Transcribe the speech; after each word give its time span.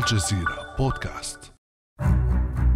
الجزيرة 0.00 0.74
بودكاست 0.78 1.52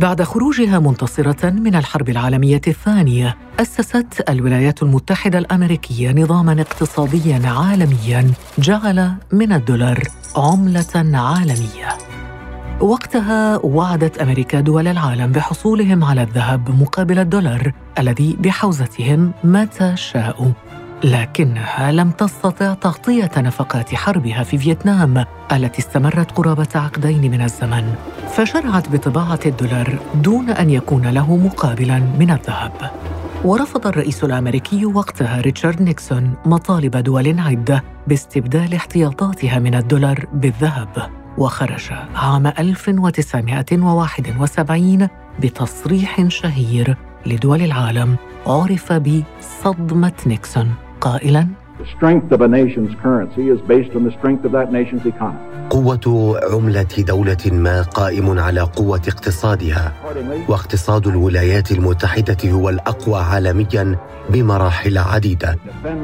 بعد 0.00 0.22
خروجها 0.22 0.78
منتصرة 0.78 1.50
من 1.50 1.74
الحرب 1.74 2.08
العالمية 2.08 2.60
الثانية، 2.66 3.36
أسست 3.60 4.24
الولايات 4.28 4.82
المتحدة 4.82 5.38
الأمريكية 5.38 6.12
نظاماً 6.12 6.60
اقتصادياً 6.60 7.48
عالمياً 7.48 8.30
جعل 8.58 9.14
من 9.32 9.52
الدولار 9.52 10.02
عملة 10.36 11.18
عالمية. 11.18 11.88
وقتها 12.80 13.56
وعدت 13.56 14.18
أمريكا 14.18 14.60
دول 14.60 14.88
العالم 14.88 15.32
بحصولهم 15.32 16.04
على 16.04 16.22
الذهب 16.22 16.80
مقابل 16.80 17.18
الدولار 17.18 17.72
الذي 17.98 18.36
بحوزتهم 18.40 19.32
متى 19.44 19.96
شاءوا 19.96 20.52
لكنها 21.04 21.92
لم 21.92 22.10
تستطع 22.10 22.74
تغطية 22.74 23.30
نفقات 23.36 23.94
حربها 23.94 24.42
في 24.42 24.58
فيتنام 24.58 25.24
التي 25.52 25.78
استمرت 25.78 26.32
قرابة 26.32 26.68
عقدين 26.74 27.30
من 27.30 27.42
الزمن. 27.42 27.94
فشرعت 28.28 28.88
بطباعة 28.88 29.40
الدولار 29.46 29.98
دون 30.14 30.50
أن 30.50 30.70
يكون 30.70 31.06
له 31.06 31.36
مقابلا 31.36 31.98
من 31.98 32.30
الذهب. 32.30 32.90
ورفض 33.44 33.86
الرئيس 33.86 34.24
الأمريكي 34.24 34.86
وقتها 34.86 35.40
ريتشارد 35.40 35.82
نيكسون 35.82 36.34
مطالب 36.46 36.96
دول 36.96 37.40
عدة 37.40 37.84
باستبدال 38.06 38.74
احتياطاتها 38.74 39.58
من 39.58 39.74
الدولار 39.74 40.26
بالذهب 40.32 41.10
وخرج 41.38 41.90
عام 42.14 42.46
1971 42.46 45.08
بتصريح 45.40 46.28
شهير 46.28 46.96
لدول 47.26 47.62
العالم 47.62 48.16
عرف 48.46 48.92
بصدمة 48.92 50.12
نيكسون. 50.26 50.83
قائلا؟ 51.04 51.46
The 51.78 51.86
strength 51.96 52.32
of 52.36 52.40
a 52.40 52.48
nation's 52.48 52.94
currency 53.04 53.44
is 53.54 53.60
based 53.72 53.92
on 53.96 54.02
the 54.08 54.12
strength 54.18 54.42
of 54.48 54.52
that 54.52 54.68
nation's 54.72 55.06
economy. 55.06 55.54
قوة 55.70 56.36
عملة 56.52 56.94
دولة 56.98 57.44
ما 57.52 57.82
قائم 57.82 58.38
على 58.38 58.60
قوة 58.60 59.02
اقتصادها، 59.08 59.92
واقتصاد 60.48 61.06
الولايات 61.06 61.72
المتحدة 61.72 62.50
هو 62.50 62.68
الأقوى 62.68 63.20
عالميا 63.20 63.96
بمراحل 64.30 64.98
عديدة، 64.98 65.58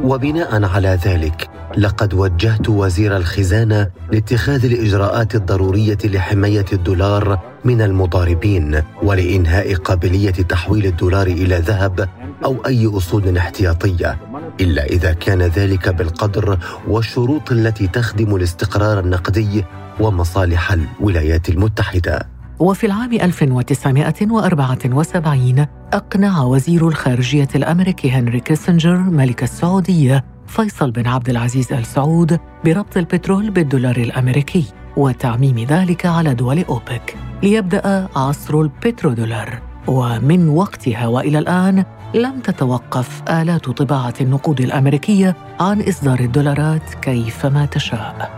وبناء 0.04 0.64
على 0.64 0.98
ذلك 1.04 1.48
لقد 1.76 2.14
وجهت 2.14 2.68
وزير 2.68 3.16
الخزانة 3.16 3.88
لاتخاذ 4.12 4.64
الإجراءات 4.64 5.34
الضرورية 5.34 5.98
لحماية 6.04 6.64
الدولار 6.72 7.38
من 7.64 7.82
المضاربين 7.82 8.82
ولإنهاء 9.02 9.74
قابلية 9.74 10.30
تحويل 10.30 10.86
الدولار 10.86 11.26
إلى 11.26 11.56
ذهب 11.56 12.08
أو 12.44 12.56
أي 12.66 12.86
أصول 12.86 13.38
احتياطية، 13.38 14.18
إلا 14.60 14.84
إذا 14.84 15.12
كان 15.12 15.42
ذلك 15.42 15.88
بالقدر 15.88 16.58
والشروط 16.88 17.52
التي 17.52 17.86
تخدم 17.86 18.36
الاستقرار 18.36 19.00
النقدي 19.00 19.64
ومصالح 20.00 20.72
الولايات 20.72 21.48
المتحدة. 21.48 22.28
وفي 22.58 22.86
العام 22.86 23.12
1974 23.12 25.66
أقنع 25.92 26.42
وزير 26.42 26.88
الخارجية 26.88 27.48
الأمريكي 27.54 28.10
هنري 28.10 28.40
كيسنجر 28.40 28.96
ملك 28.96 29.42
السعودية 29.42 30.24
فيصل 30.46 30.90
بن 30.90 31.06
عبد 31.06 31.28
العزيز 31.28 31.72
آل 31.72 31.86
سعود 31.86 32.38
بربط 32.64 32.96
البترول 32.96 33.50
بالدولار 33.50 33.96
الأمريكي 33.96 34.64
وتعميم 34.96 35.58
ذلك 35.58 36.06
على 36.06 36.34
دول 36.34 36.64
أوبك 36.64 37.16
ليبدأ 37.42 38.08
عصر 38.16 38.60
البترودولار 38.60 39.58
ومن 39.86 40.48
وقتها 40.48 41.06
وإلى 41.06 41.38
الآن 41.38 41.84
لم 42.14 42.40
تتوقف 42.40 43.22
آلات 43.28 43.70
طباعة 43.70 44.14
النقود 44.20 44.60
الأمريكية 44.60 45.36
عن 45.60 45.82
إصدار 45.82 46.20
الدولارات 46.20 46.94
كيفما 46.94 47.66
تشاء. 47.66 48.30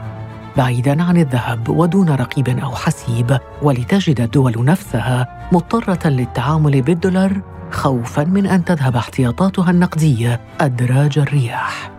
بعيدا 0.57 1.03
عن 1.03 1.17
الذهب 1.17 1.69
ودون 1.69 2.09
رقيب 2.09 2.49
أو 2.49 2.71
حسيب 2.71 3.39
ولتجد 3.63 4.21
الدول 4.21 4.65
نفسها 4.65 5.49
مضطرة 5.53 6.09
للتعامل 6.09 6.83
بالدولار 6.83 7.41
خوفا 7.71 8.25
من 8.25 8.47
أن 8.47 8.65
تذهب 8.65 8.97
احتياطاتها 8.97 9.71
النقدية 9.71 10.41
أدراج 10.61 11.19
الرياح. 11.19 11.91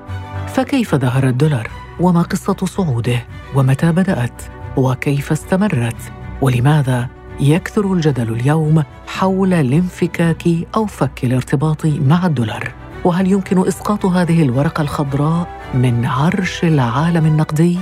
فكيف 0.48 0.96
ظهر 0.96 1.28
الدولار؟ 1.28 1.70
وما 2.00 2.22
قصة 2.22 2.66
صعوده؟ 2.66 3.26
ومتى 3.56 3.92
بدأت؟ 3.92 4.42
وكيف 4.78 5.32
استمرت؟ 5.32 6.12
ولماذا 6.42 7.08
يكثر 7.40 7.94
الجدل 7.94 8.34
اليوم 8.34 8.84
حول 9.08 9.54
الانفكاك 9.54 10.44
أو 10.76 10.86
فك 10.86 11.24
الارتباط 11.24 11.86
مع 11.86 12.26
الدولار. 12.26 12.74
وهل 13.04 13.32
يمكن 13.32 13.68
إسقاط 13.68 14.06
هذه 14.06 14.44
الورقة 14.44 14.82
الخضراء 14.82 15.48
من 15.74 16.06
عرش 16.06 16.64
العالم 16.64 17.26
النقدي؟ 17.26 17.78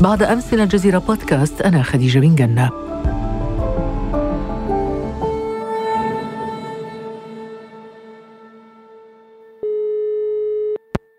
بعد 0.00 0.22
أمس 0.22 0.54
من 0.54 0.60
الجزيرة 0.60 0.98
بودكاست 0.98 1.62
أنا 1.62 1.82
خديجة 1.82 2.18
بن 2.18 2.34
جنة. 2.34 2.70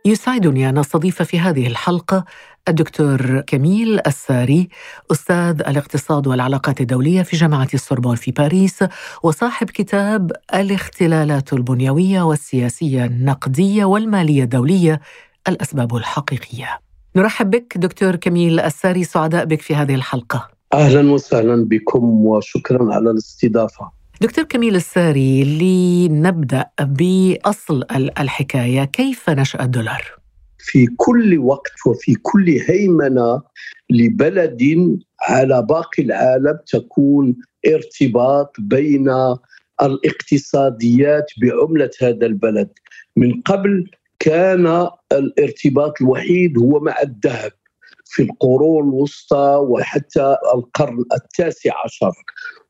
يسعدني 0.05 0.69
أن 0.69 0.77
أستضيف 0.77 1.21
في 1.21 1.39
هذه 1.39 1.67
الحلقة 1.67 2.25
الدكتور 2.67 3.41
كميل 3.47 3.99
الساري 4.07 4.69
أستاذ 5.11 5.61
الاقتصاد 5.67 6.27
والعلاقات 6.27 6.81
الدولية 6.81 7.21
في 7.21 7.37
جامعة 7.37 7.67
السوربون 7.73 8.15
في 8.15 8.31
باريس 8.31 8.83
وصاحب 9.23 9.69
كتاب 9.69 10.31
الاختلالات 10.53 11.53
البنيوية 11.53 12.21
والسياسية 12.21 13.05
النقدية 13.05 13.85
والمالية 13.85 14.43
الدولية 14.43 15.01
الأسباب 15.47 15.95
الحقيقية. 15.95 16.79
نرحب 17.15 17.49
بك 17.49 17.77
دكتور 17.77 18.15
كميل 18.15 18.59
الساري 18.59 19.03
سعداء 19.03 19.45
بك 19.45 19.61
في 19.61 19.75
هذه 19.75 19.95
الحلقة. 19.95 20.47
أهلا 20.73 21.11
وسهلا 21.11 21.65
بكم 21.65 22.03
وشكرا 22.25 22.93
على 22.93 23.11
الاستضافة. 23.11 23.91
دكتور 24.21 24.45
كميل 24.45 24.75
الساري 24.75 25.43
لنبدأ 25.43 26.65
بأصل 26.81 27.83
الحكاية 27.91 28.83
كيف 28.83 29.29
نشأ 29.29 29.63
الدولار؟ 29.63 30.24
في 30.65 30.87
كل 30.97 31.37
وقت 31.39 31.87
وفي 31.87 32.15
كل 32.15 32.49
هيمنة 32.67 33.41
لبلد 33.89 34.63
على 35.21 35.61
باقي 35.61 36.03
العالم 36.03 36.59
تكون 36.67 37.35
ارتباط 37.67 38.55
بين 38.59 39.09
الاقتصاديات 39.81 41.25
بعملة 41.41 41.89
هذا 42.01 42.25
البلد. 42.25 42.69
من 43.15 43.41
قبل 43.41 43.89
كان 44.19 44.87
الارتباط 45.11 46.01
الوحيد 46.01 46.57
هو 46.57 46.79
مع 46.79 46.95
الذهب 47.03 47.51
في 48.05 48.23
القرون 48.23 48.89
الوسطى 48.89 49.65
وحتى 49.69 50.37
القرن 50.55 51.05
التاسع 51.13 51.71
عشر. 51.85 52.11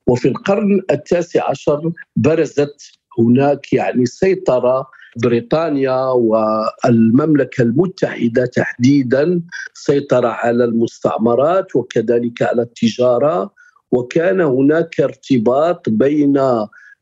وفي 0.07 0.27
القرن 0.27 0.81
التاسع 0.91 1.49
عشر 1.49 1.91
برزت 2.15 2.81
هناك 3.19 3.73
يعني 3.73 4.05
سيطرة 4.05 4.87
بريطانيا 5.15 6.05
والمملكة 6.11 7.61
المتحدة 7.61 8.45
تحديدا 8.45 9.41
سيطرة 9.73 10.27
على 10.27 10.63
المستعمرات 10.63 11.75
وكذلك 11.75 12.41
على 12.41 12.61
التجارة 12.61 13.53
وكان 13.91 14.41
هناك 14.41 14.99
ارتباط 14.99 15.89
بين 15.89 16.41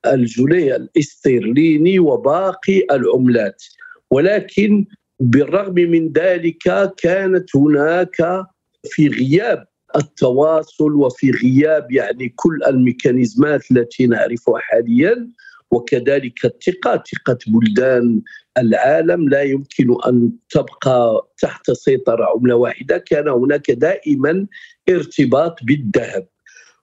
الجنيه 0.05 0.75
الاسترليني 0.75 1.99
وباقي 1.99 2.85
العملات. 2.91 3.63
ولكن 4.11 4.85
بالرغم 5.19 5.73
من 5.73 6.11
ذلك 6.11 6.93
كانت 6.97 7.55
هناك 7.55 8.45
في 8.85 9.07
غياب 9.07 9.65
التواصل 9.95 10.93
وفي 10.93 11.31
غياب 11.31 11.91
يعني 11.91 12.33
كل 12.35 12.59
الميكانيزمات 12.67 13.71
التي 13.71 14.07
نعرفها 14.07 14.59
حاليا 14.59 15.29
وكذلك 15.73 16.45
الثقة 16.45 17.03
ثقة 17.11 17.37
بلدان 17.47 18.21
العالم 18.57 19.29
لا 19.29 19.41
يمكن 19.41 19.95
أن 20.07 20.31
تبقى 20.49 21.27
تحت 21.37 21.71
سيطرة 21.71 22.25
عملة 22.35 22.55
واحدة. 22.55 22.97
كان 22.97 23.27
هناك 23.27 23.71
دائما 23.71 24.47
ارتباط 24.89 25.63
بالذهب. 25.63 26.27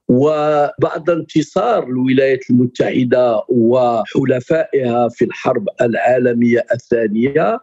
وبعد 0.08 1.10
انتصار 1.10 1.86
الولايات 1.86 2.50
المتحدة 2.50 3.44
وحلفائها 3.48 5.08
في 5.08 5.24
الحرب 5.24 5.68
العالمية 5.80 6.66
الثانية 6.72 7.60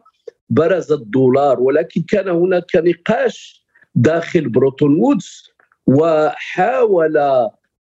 برز 0.50 0.92
الدولار. 0.92 1.60
ولكن 1.60 2.02
كان 2.02 2.30
هناك 2.30 2.76
نقاش 2.76 3.66
داخل 3.96 4.50
بريتون 4.50 5.00
وودز 5.00 5.52
وحاول 5.88 7.18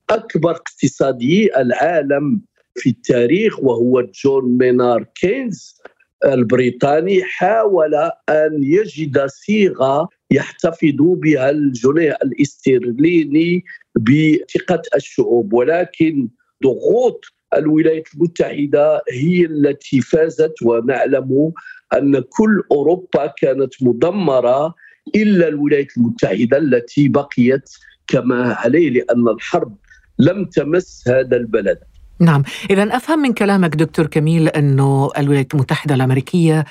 أكبر 0.10 0.52
اقتصادي 0.52 1.58
العالم 1.62 2.42
في 2.76 2.90
التاريخ 2.90 3.60
وهو 3.60 4.02
جون 4.02 4.58
مينار 4.58 5.06
كينز 5.16 5.82
البريطاني 6.26 7.24
حاول 7.24 7.96
أن 8.30 8.64
يجد 8.64 9.26
صيغة 9.26 10.10
يحتفظ 10.32 10.96
بها 10.98 11.50
الجنيه 11.50 12.18
الاسترليني 12.24 13.64
بثقة 13.96 14.82
الشعوب. 14.96 15.54
ولكن 15.54 16.30
ضغوط 16.64 17.26
الولايات 17.58 18.08
المتحدة 18.16 19.04
هي 19.10 19.46
التي 19.46 20.02
فازت 20.02 20.54
ونعلم 20.62 21.52
أن 21.94 22.20
كل 22.20 22.64
أوروبا 22.72 23.34
كانت 23.38 23.74
مدمرة 23.82 24.76
إلا 25.16 25.48
الولايات 25.48 25.98
المتحدة 25.98 26.58
التي 26.58 27.08
بقيت 27.10 27.70
كما 28.08 28.54
عليه 28.54 28.90
لأن 28.90 29.28
الحرب 29.28 29.78
لم 30.20 30.46
تمس 30.46 31.04
هذا 31.08 31.38
البلد. 31.38 31.80
نعم. 32.22 32.44
إذا 32.70 32.84
أفهم 32.84 33.20
من 33.20 33.34
كلامك 33.34 33.76
دكتور 33.76 34.06
كميل 34.06 34.48
أنه 34.48 35.10
الولايات 35.18 35.54
المتحدة 35.54 35.96
الأمريكية 35.96 36.66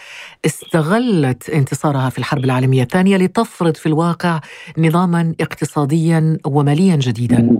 استغلت 0.46 1.50
انتصارها 1.50 2.10
في 2.10 2.18
الحرب 2.18 2.44
العالمية 2.44 2.82
الثانية 2.82 3.16
لتفرض 3.16 3.76
في 3.76 3.86
الواقع 3.86 4.40
نظاما 4.78 5.34
اقتصاديا 5.40 6.38
وماليا 6.46 6.96
جديدا. 6.96 7.58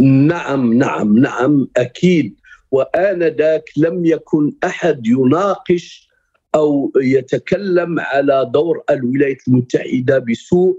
نعم 0.00 0.74
نعم 0.74 1.18
نعم 1.18 1.68
أكيد. 1.76 2.34
وآنذاك 2.70 3.64
لم 3.76 4.06
يكن 4.06 4.52
أحد 4.64 5.06
يناقش 5.06 6.08
أو 6.54 6.92
يتكلم 6.96 8.00
على 8.00 8.50
دور 8.54 8.82
الولايات 8.90 9.38
المتحدة 9.48 10.18
بسوء 10.18 10.76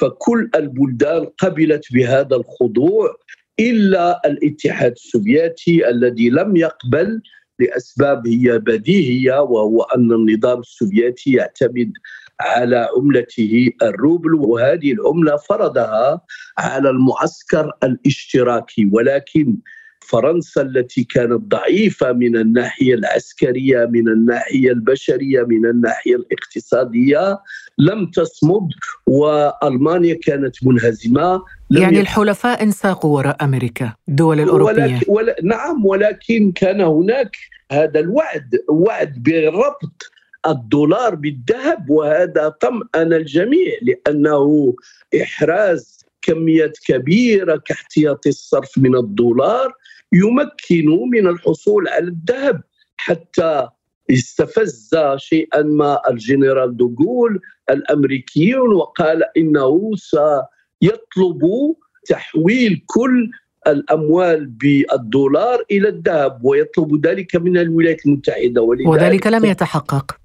فكل 0.00 0.50
البلدان 0.54 1.26
قبلت 1.38 1.92
بهذا 1.92 2.36
الخضوع. 2.36 3.16
إلا 3.60 4.20
الاتحاد 4.26 4.92
السوفيتي 4.92 5.88
الذي 5.90 6.30
لم 6.30 6.56
يقبل 6.56 7.22
لأسباب 7.58 8.26
هي 8.26 8.58
بديهية 8.58 9.40
وهو 9.40 9.82
أن 9.82 10.12
النظام 10.12 10.60
السوفيتي 10.60 11.32
يعتمد 11.32 11.92
على 12.40 12.88
عملته 12.96 13.70
الروبل 13.82 14.34
وهذه 14.34 14.92
العملة 14.92 15.36
فرضها 15.36 16.20
على 16.58 16.90
المعسكر 16.90 17.72
الاشتراكي. 17.84 18.88
ولكن 18.92 19.56
فرنسا 20.08 20.62
التي 20.62 21.04
كانت 21.04 21.32
ضعيفة 21.32 22.12
من 22.12 22.36
الناحية 22.36 22.94
العسكرية 22.94 23.86
من 23.86 24.08
الناحية 24.08 24.70
البشرية 24.70 25.42
من 25.42 25.66
الناحية 25.66 26.16
الاقتصادية 26.16 27.38
لم 27.78 28.06
تصمد 28.06 28.68
وألمانيا 29.06 30.18
كانت 30.22 30.56
منهزمة 30.66 31.42
يعني 31.80 32.00
الحلفاء 32.00 32.62
انساقوا 32.62 33.16
وراء 33.16 33.44
أمريكا 33.44 33.94
الدول 34.08 34.40
الأوروبية. 34.40 34.82
ولكن 34.82 35.06
ولا 35.08 35.36
نعم 35.42 35.86
ولكن 35.86 36.52
كان 36.52 36.80
هناك 36.80 37.36
هذا 37.72 38.00
الوعد 38.00 38.58
وعد 38.68 39.22
بربط 39.22 40.12
الدولار 40.46 41.14
بالذهب 41.14 41.90
وهذا 41.90 42.48
طمأن 42.48 43.12
الجميع 43.12 43.72
لأنه 43.82 44.74
إحراز 45.22 46.04
كميات 46.22 46.78
كبيرة 46.86 47.56
كاحتياطي 47.56 48.28
الصرف 48.28 48.78
من 48.78 48.96
الدولار 48.96 49.72
يمكن 50.12 51.08
من 51.12 51.26
الحصول 51.26 51.88
على 51.88 52.04
الذهب 52.04 52.62
حتى 52.96 53.68
استفز 54.10 54.90
شيئا 55.16 55.62
ما 55.62 56.00
الجنرال 56.10 56.76
دوغول 56.76 57.40
الأمريكيون 57.70 58.74
وقال 58.74 59.22
إنه 59.36 59.90
سيطلب 60.82 61.40
تحويل 62.08 62.82
كل 62.86 63.30
الأموال 63.66 64.46
بالدولار 64.46 65.64
إلى 65.70 65.88
الذهب 65.88 66.44
ويطلب 66.44 67.06
ذلك 67.06 67.36
من 67.36 67.58
الولايات 67.58 68.06
المتحدة. 68.06 68.62
وذلك 68.62 69.26
لم 69.26 69.44
يتحقق. 69.44 70.16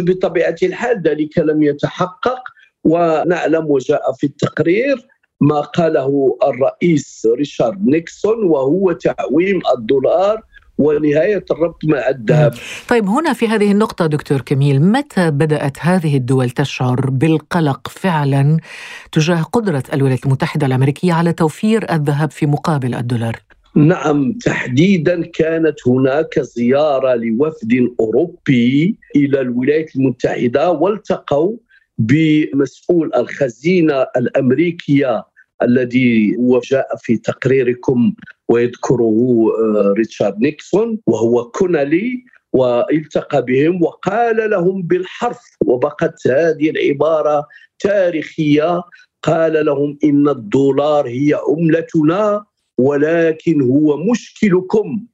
بطبيعة 0.00 0.56
الحال 0.62 1.02
ذلك 1.02 1.38
لم 1.38 1.62
يتحقق. 1.62 2.42
ونعلم 2.84 3.70
وجاء 3.70 4.12
في 4.12 4.24
التقرير 4.26 4.96
ما 5.40 5.60
قاله 5.60 6.38
الرئيس 6.44 7.26
ريشارد 7.36 7.86
نيكسون 7.86 8.44
وهو 8.44 8.92
تعويم 8.92 9.60
الدولار 9.78 10.42
ونهاية 10.78 11.44
الربط 11.50 11.84
مع 11.84 12.08
الذهب 12.08 12.54
طيب 12.88 13.08
هنا 13.08 13.32
في 13.32 13.48
هذه 13.48 13.72
النقطة 13.72 14.06
دكتور 14.06 14.40
كميل 14.40 14.82
متى 14.82 15.30
بدأت 15.30 15.76
هذه 15.80 16.16
الدول 16.16 16.50
تشعر 16.50 17.10
بالقلق 17.10 17.88
فعلا 17.88 18.56
تجاه 19.12 19.42
قدرة 19.42 19.82
الولايات 19.92 20.26
المتحدة 20.26 20.66
الأمريكية 20.66 21.12
على 21.12 21.32
توفير 21.32 21.92
الذهب 21.92 22.30
في 22.30 22.46
مقابل 22.46 22.94
الدولار؟ 22.94 23.36
نعم 23.76 24.32
تحديدا 24.32 25.22
كانت 25.22 25.88
هناك 25.88 26.40
زيارة 26.40 27.14
لوفد 27.14 27.88
أوروبي 28.00 28.96
إلى 29.16 29.40
الولايات 29.40 29.96
المتحدة 29.96 30.70
والتقوا 30.70 31.56
بمسؤول 31.98 33.10
الخزينة 33.16 34.06
الأمريكية 34.16 35.24
الذي 35.62 36.36
هو 36.36 36.60
جاء 36.60 36.86
في 36.96 37.16
تقريركم 37.16 38.12
ويذكره 38.48 39.46
آه، 39.58 39.94
ريتشارد 39.96 40.38
نيكسون 40.40 40.98
وهو 41.06 41.44
كونالي 41.44 42.24
والتقى 42.52 43.42
بهم 43.42 43.82
وقال 43.82 44.50
لهم 44.50 44.82
بالحرف 44.82 45.40
وبقت 45.66 46.26
هذه 46.26 46.70
العبارة 46.70 47.46
تاريخية. 47.78 48.82
قال 49.22 49.66
لهم 49.66 49.98
إن 50.04 50.28
الدولار 50.28 51.08
هي 51.08 51.38
عملتنا 51.48 52.44
ولكن 52.78 53.62
هو 53.62 53.96
مشكلكم. 53.96 55.06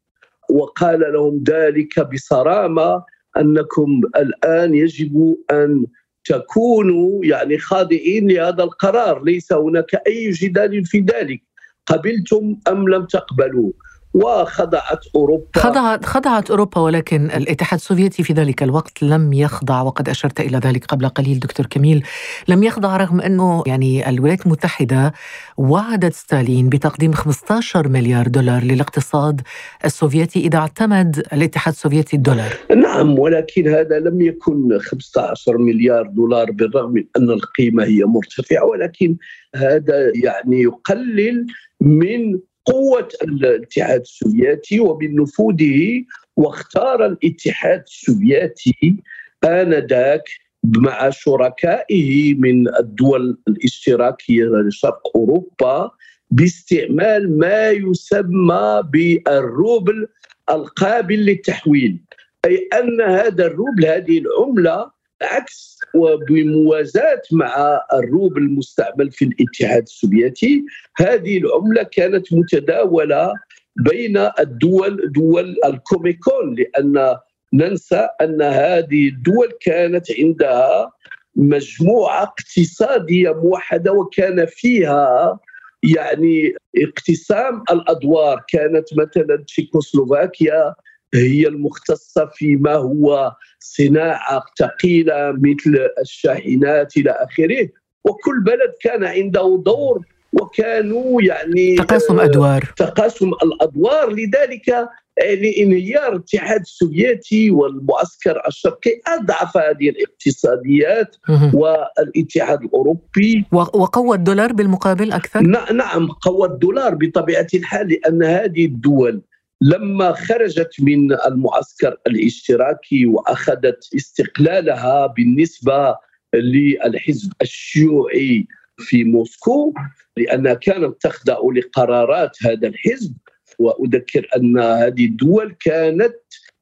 وقال 0.51 1.01
لهم 1.13 1.45
ذلك 1.49 2.01
بصرامة 2.13 3.05
أنكم 3.37 4.01
الآن 4.17 4.75
يجب 4.75 5.37
أن 5.51 5.87
تكونوا 6.25 7.25
يعني 7.25 7.59
خاضعين 7.59 8.31
لهذا 8.31 8.63
القرار. 8.63 9.25
ليس 9.25 9.53
هناك 9.53 9.95
أي 10.07 10.31
جدال 10.31 10.85
في 10.85 10.99
ذلك. 10.99 11.43
قبلتم 11.87 12.57
أم 12.69 12.89
لم 12.89 13.07
تقبلوا؟ 13.07 13.73
وخضعت 14.15 15.07
أوروبا. 15.15 15.47
خضعت 15.57 16.05
خضعت 16.05 16.51
أوروبا 16.51 16.81
ولكن 16.81 17.31
الاتحاد 17.31 17.79
السوفيتي 17.79 18.23
في 18.23 18.33
ذلك 18.33 18.63
الوقت 18.63 19.03
لم 19.03 19.33
يخضع 19.33 19.83
وقد 19.83 20.09
أشرت 20.09 20.41
إلى 20.41 20.59
ذلك 20.59 20.85
قبل 20.85 21.09
قليل 21.09 21.39
دكتور 21.39 21.67
كميل. 21.67 22.05
لم 22.49 22.63
يخضع 22.63 22.97
رغم 22.97 23.21
أنه 23.21 23.63
يعني 23.67 24.09
الولايات 24.09 24.47
المتحدة 24.47 25.13
وعدت 25.57 26.13
ستالين 26.13 26.69
بتقديم 26.69 27.13
15 27.13 27.89
مليار 27.89 28.29
دولار 28.29 28.63
للاقتصاد 28.65 29.41
السوفيتي 29.85 30.41
إذا 30.41 30.59
اعتمد 30.59 31.27
الاتحاد 31.33 31.75
السوفيتي 31.75 32.17
الدولار. 32.17 32.53
نعم 32.77 33.19
ولكن 33.19 33.69
هذا 33.69 33.99
لم 33.99 34.21
يكن 34.21 34.79
15 34.79 35.59
مليار 35.59 36.07
دولار 36.07 36.51
بالرغم 36.51 36.93
من 36.93 37.05
أن 37.17 37.31
القيمة 37.31 37.85
هي 37.85 38.05
مرتفعة 38.05 38.65
ولكن 38.65 39.17
هذا 39.57 40.13
يعني 40.15 40.63
يقلل 40.63 41.47
من 41.81 42.39
قوة 42.65 43.09
الاتحاد 43.23 44.01
السوفيتي 44.01 44.81
ومن 44.81 45.17
نفوذه 45.17 46.05
واختار 46.37 47.07
الاتحاد 47.07 47.83
السوفيتي 47.87 48.97
آنذاك 49.45 50.23
مع 50.65 51.11
شركائه 51.11 52.35
من 52.35 52.69
الدول 52.69 53.39
الاشتراكية 53.49 54.45
لشرق 54.45 55.17
أوروبا 55.17 55.91
باستعمال 56.31 57.39
ما 57.39 57.71
يسمى 57.71 58.83
بالروبل 58.93 60.09
القابل 60.51 61.17
للتحويل. 61.17 62.01
أي 62.45 62.69
أن 62.73 63.01
هذا 63.01 63.47
الروبل 63.47 63.87
هذه 63.87 64.19
العملة 64.19 64.91
عكس 65.23 65.79
وبموازاة 65.95 67.23
مع 67.33 67.81
الروبل 67.95 68.43
المستعمل 68.43 69.11
في 69.11 69.25
الاتحاد 69.25 69.83
السوفيتي 69.83 70.65
هذه 70.97 71.39
العملة 71.39 71.83
كانت 71.83 72.33
متداولة 72.33 73.35
بين 73.77 74.17
الدول 74.39 75.13
دول 75.13 75.57
الكوميكون 75.65 76.55
لأن 76.55 77.17
ننسى 77.53 78.09
أن 78.21 78.43
هذه 78.43 79.09
الدول 79.09 79.53
كانت 79.61 80.07
عندها 80.19 80.93
مجموعة 81.37 82.23
اقتصادية 82.23 83.33
موحدة 83.33 83.93
وكان 83.93 84.47
فيها 84.47 85.39
يعني 85.83 86.55
اقتسام 86.77 87.65
الأدوار. 87.71 88.45
كانت 88.49 88.89
مثلا 88.95 89.45
تشيكوسلوفاكيا 89.47 90.75
هي 91.15 91.49
المختصة 91.49 92.31
فيما 92.35 92.75
هو 92.75 93.33
صناعة 93.61 94.45
ثقيلة 94.59 95.33
مثل 95.33 95.89
الشاحنات 96.01 96.97
إلى 96.97 97.11
آخره. 97.11 97.69
وكل 98.05 98.41
بلد 98.45 98.73
كان 98.83 99.05
عنده 99.05 99.63
دور 99.67 100.07
وكانوا 100.33 101.23
يعني 101.23 101.77
تقاسم 101.77 102.21
أدوار. 102.21 102.73
تقاسم 102.77 103.31
الأدوار. 103.43 104.13
لذلك 104.13 104.89
لانهيار 105.19 106.13
الاتحاد 106.13 106.61
السوفيتي 106.61 107.51
والمعسكر 107.51 108.43
الشرقي 108.49 109.01
أضعف 109.07 109.57
هذه 109.57 109.89
الاقتصاديات 109.89 111.17
والاتحاد 111.55 112.63
الأوروبي. 112.63 113.45
وقوى 113.53 114.17
الدولار 114.17 114.53
بالمقابل 114.53 115.13
أكثر؟ 115.13 115.41
نعم 115.73 116.09
قوى 116.09 116.49
الدولار 116.49 116.95
بطبيعة 116.95 117.47
الحال 117.55 117.89
لأن 117.89 118.23
هذه 118.23 118.65
الدول 118.65 119.23
لما 119.63 120.13
خرجت 120.13 120.71
من 120.81 121.13
المعسكر 121.13 121.97
الاشتراكي 122.07 123.07
وأخذت 123.07 123.89
استقلالها 123.97 125.07
بالنسبة 125.07 125.97
للحزب 126.35 127.33
الشيوعي 127.43 128.47
في 128.79 129.05
موسكو 129.05 129.75
لأنها 130.17 130.55
كانت 130.55 131.03
تخضع 131.03 131.39
لقرارات 131.57 132.37
هذا 132.43 132.69
الحزب. 132.69 133.15
وأذكر 133.59 134.29
أن 134.37 134.59
هذه 134.59 135.05
الدول 135.05 135.57
كانت 135.61 136.15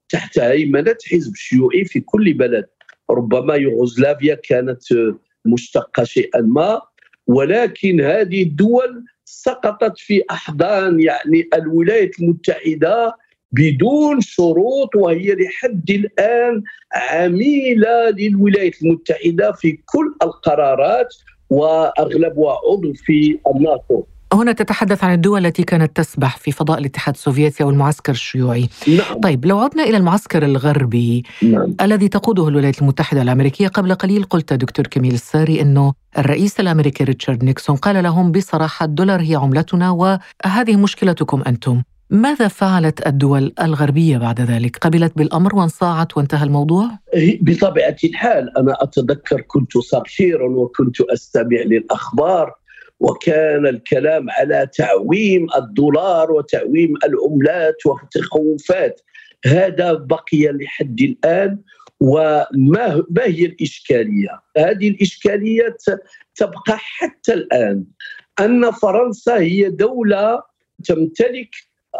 تحت 0.09 0.38
هيمنة 0.38 0.97
حزب 1.11 1.37
شيوعي 1.37 1.85
في 1.85 2.00
كل 2.00 2.33
بلد. 2.33 2.66
ربما 3.11 3.54
يوغوسلافيا 3.54 4.35
كانت 4.35 4.83
مشتقة 5.45 6.04
شيئا 6.04 6.40
ما 6.40 6.80
ولكن 7.26 8.00
هذه 8.00 8.42
الدول 8.42 9.04
سقطت 9.30 9.99
في 9.99 10.22
أحضان 10.30 11.00
يعني 11.00 11.49
الولايات 11.54 12.10
المتحدة 12.20 13.16
بدون 13.52 14.20
شروط 14.20 14.96
وهي 14.96 15.34
لحد 15.34 15.90
الآن 15.90 16.62
عميلة 16.92 18.10
للولايات 18.10 18.82
المتحدة 18.82 19.52
في 19.52 19.72
كل 19.72 20.14
القرارات 20.22 21.14
وأغلبها 21.50 22.58
عضو 22.70 22.92
في 22.94 23.38
الناتو. 23.54 24.02
هنا 24.32 24.52
تتحدث 24.52 25.04
عن 25.04 25.14
الدول 25.14 25.46
التي 25.46 25.62
كانت 25.62 25.96
تسبح 25.96 26.37
في 26.37 26.52
فضاء 26.52 26.78
الاتحاد 26.78 27.14
السوفيتي 27.14 27.62
أو 27.62 27.70
المعسكر 27.70 28.12
الشيوعي. 28.12 28.68
نعم. 28.88 29.20
طيب 29.20 29.46
لو 29.46 29.58
عدنا 29.58 29.82
إلى 29.82 29.96
المعسكر 29.96 30.44
الغربي 30.44 31.22
نعم. 31.42 31.75
الذي 31.80 32.08
تقوده 32.08 32.49
الولايات 32.49 32.82
المتحدة 32.82 33.22
الأمريكية 33.22 33.68
قبل 33.68 33.94
قليل 33.94 34.25
قلت 34.25 34.52
دكتور 34.52 34.87
كميل 34.87 35.14
الساري 35.14 35.60
إنه 35.60 35.92
الرئيس 36.18 36.60
الأمريكي 36.60 37.04
ريتشارد 37.04 37.44
نيكسون 37.44 37.76
قال 37.76 38.02
لهم 38.02 38.32
بصراحة 38.32 38.84
الدولار 38.84 39.20
هي 39.20 39.34
عملتنا 39.34 39.90
وهذه 39.90 40.76
مشكلتكم 40.76 41.42
أنتم. 41.46 41.82
ماذا 42.10 42.49
فعلت 42.49 43.06
الدول 43.06 43.52
الغربية 43.60 44.18
بعد 44.18 44.40
ذلك؟ 44.40 44.76
قبلت 44.76 45.12
بالأمر 45.16 45.56
وانصاعت 45.56 46.16
وانتهى 46.16 46.44
الموضوع؟ 46.44 46.90
بطبيعة 47.40 47.96
الحال 48.04 48.58
أنا 48.58 48.76
أتذكر 48.80 49.40
كنت 49.40 49.78
صغيرا 49.78 50.49
وكنت 50.49 51.00
أستمع 51.00 51.58
للأخبار 51.66 52.54
وكان 53.00 53.66
الكلام 53.66 54.30
على 54.30 54.69
تعويم 54.75 55.47
الدولار 55.57 56.33
وتعويم 56.33 56.95
العملات 57.04 57.87
وتخوفات 57.87 59.00
هذا 59.47 59.92
بقي 59.92 60.47
لحد 60.47 61.00
الآن 61.00 61.59
وما 62.00 63.04
ما 63.11 63.25
هي 63.25 63.45
الإشكالية؟ 63.45 64.40
هذه 64.59 64.88
الإشكالية 64.88 65.76
تبقى 66.35 66.78
حتى 66.78 67.33
الآن. 67.35 67.85
أن 68.40 68.71
فرنسا 68.71 69.38
هي 69.38 69.71
دولة 69.71 70.42
تمتلك 70.85 71.50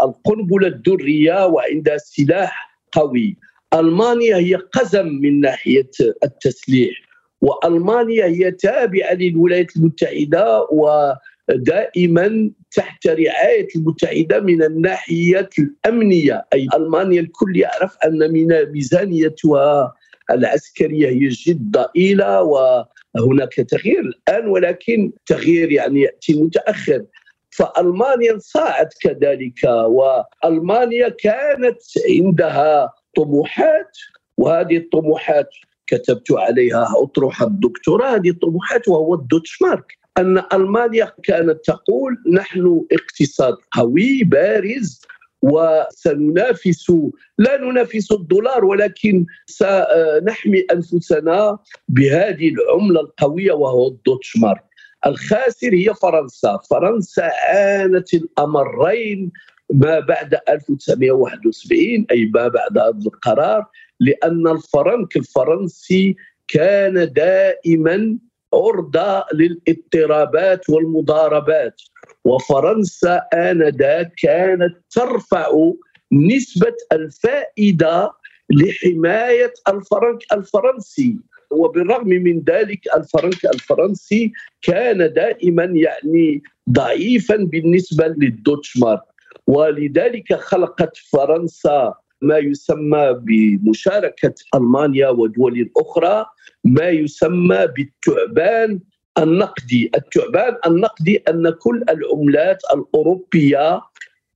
القنبلة 0.03 0.67
الذريه 0.69 1.47
وعندها 1.47 1.97
سلاح 1.99 2.81
قوي. 2.93 3.37
ألمانيا 3.75 4.37
هي 4.37 4.55
قزم 4.55 5.07
من 5.07 5.41
ناحية 5.41 5.91
التسليح. 6.25 7.10
وألمانيا 7.41 8.27
هي 8.27 8.51
تابعة 8.51 9.15
للولايات 9.15 9.77
المتحدة 9.77 10.67
ودائما 10.71 12.51
تحت 12.77 13.07
رعاية 13.07 13.69
المتحدة 13.77 14.41
من 14.41 14.63
الناحيه 14.63 15.49
الأمنية. 15.59 16.47
أي 16.53 16.69
ألمانيا 16.75 17.21
الكل 17.21 17.57
يعرف 17.57 17.97
أن 18.05 18.33
من 18.33 18.73
ميزانيتها 18.73 19.95
العسكرية 20.31 21.09
هي 21.09 21.29
جد 21.29 21.71
ضئيله 21.71 22.43
وهناك 22.43 23.55
تغيير 23.55 24.01
الآن 24.01 24.49
ولكن 24.49 25.13
تغيير 25.27 25.73
يعني 25.73 26.01
يأتي 26.01 26.43
متأخر. 26.43 27.05
فألمانيا 27.51 28.33
انصاعت 28.33 28.95
كذلك 29.01 29.65
وألمانيا 29.65 31.09
كانت 31.09 31.83
عندها 32.09 32.93
طموحات 33.17 33.99
وهذه 34.37 34.77
الطموحات 34.77 35.49
كتبت 35.91 36.33
عليها 36.33 36.87
اطروحه 36.97 37.47
الدكتوراه 37.47 38.15
هذه 38.15 38.31
الطموحات 38.31 38.89
وهو 38.89 39.15
الدوتشمارك 39.15 39.99
أن 40.19 40.43
ألمانيا 40.53 41.13
كانت 41.23 41.59
تقول 41.65 42.17
نحن 42.33 42.83
اقتصاد 42.93 43.55
قوي 43.73 44.25
بارز 44.25 45.01
وسننافس 45.43 46.93
لا 47.39 47.57
ننافس 47.61 48.13
الدولار 48.13 48.65
ولكن 48.65 49.27
سنحمي 49.47 50.61
أنفسنا 50.73 51.59
بهذه 51.89 52.49
العملة 52.49 53.01
القوية 53.01 53.53
وهو 53.53 53.89
الدوتشمارك 53.89 54.65
الخاسر 55.07 55.75
هي 55.75 55.95
فرنسا. 55.95 56.59
فرنسا 56.71 57.31
عانت 57.49 58.15
الأمرين 58.15 59.33
ما 59.73 60.01
بعد 60.01 60.39
1971 60.49 62.07
أي 62.11 62.31
ما 62.35 62.49
بعد 62.49 62.79
هذا 62.79 62.99
القرار 63.07 63.67
لأن 64.01 64.47
الفرنك 64.47 65.17
الفرنسي 65.17 66.17
كان 66.49 67.13
دائما 67.13 68.19
عرضة 68.55 69.25
للاضطرابات 69.35 70.71
والمضاربات. 70.71 71.81
وفرنسا 72.25 73.23
آنذاك 73.35 74.13
كانت 74.23 74.77
ترفع 74.91 75.73
نسبة 76.13 76.75
الفائدة 76.93 78.13
لحماية 78.51 79.53
الفرنك 79.69 80.23
الفرنسي. 80.33 81.17
وبالرغم 81.51 82.09
من 82.09 82.43
ذلك 82.49 82.81
الفرنك 82.97 83.45
الفرنسي 83.55 84.33
كان 84.63 85.13
دائما 85.13 85.65
يعني 85.65 86.43
ضعيفا 86.71 87.37
بالنسبة 87.37 88.07
للدوتشمارك. 88.07 89.03
ولذلك 89.51 90.35
خلقت 90.35 90.97
فرنسا 90.97 91.95
ما 92.23 92.39
يسمى 92.39 93.15
بمشاركة 93.23 94.35
ألمانيا 94.55 95.09
ودول 95.09 95.71
أخرى 95.77 96.27
ما 96.65 96.89
يسمى 96.89 97.67
بالتعبان 97.67 98.81
النقدي، 99.19 99.91
التعبان 99.95 100.57
النقدي 100.67 101.17
أن 101.17 101.51
كل 101.51 101.85
العملات 101.89 102.63
الأوروبية 102.75 103.81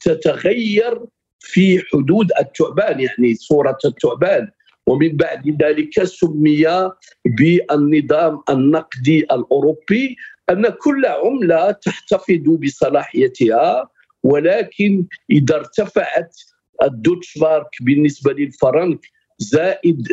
تتغير 0.01 1.01
في 1.41 1.83
حدود 1.93 2.31
التعبان 2.41 3.01
يعني 3.01 3.35
صورة 3.35 3.79
التعبان 3.85 4.51
ومن 4.87 5.17
بعد 5.17 5.63
ذلك 5.63 6.05
سمي 6.05 6.91
بالنظام 7.25 8.43
النقدي 8.51 9.19
الأوروبي 9.19 10.17
أن 10.51 10.69
كل 10.69 11.07
عملة 11.07 11.71
تحتفظ 11.71 12.45
بصلاحيتها. 12.63 13.94
ولكن 14.25 15.07
إذا 15.31 15.57
ارتفعت 15.57 16.37
الدوتشمارك 16.83 17.71
بالنسبة 17.81 18.33
للفرنك 18.33 19.01
زائد 19.39 20.09
2.5% 20.09 20.13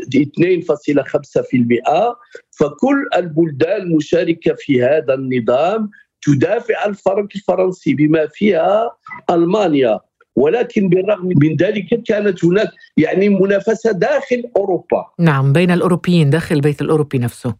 فكل 2.59 3.07
البلدان 3.15 3.81
المشاركة 3.81 4.55
في 4.57 4.83
هذا 4.83 5.13
النظام 5.13 5.89
تدافع 6.21 6.85
الفرنك 6.85 7.35
الفرنسي 7.35 7.93
بما 7.93 8.27
فيها 8.33 8.91
ألمانيا. 9.29 9.99
ولكن 10.35 10.89
بالرغم 10.89 11.27
من 11.27 11.55
ذلك 11.55 12.03
كانت 12.03 12.45
هناك 12.45 12.69
يعني 12.97 13.29
منافسة 13.29 13.91
داخل 13.91 14.43
أوروبا. 14.57 15.05
نعم 15.19 15.53
بين 15.53 15.71
الأوروبيين 15.71 16.29
داخل 16.29 16.55
البيت 16.55 16.81
الأوروبي 16.81 17.17
نفسه. 17.17 17.55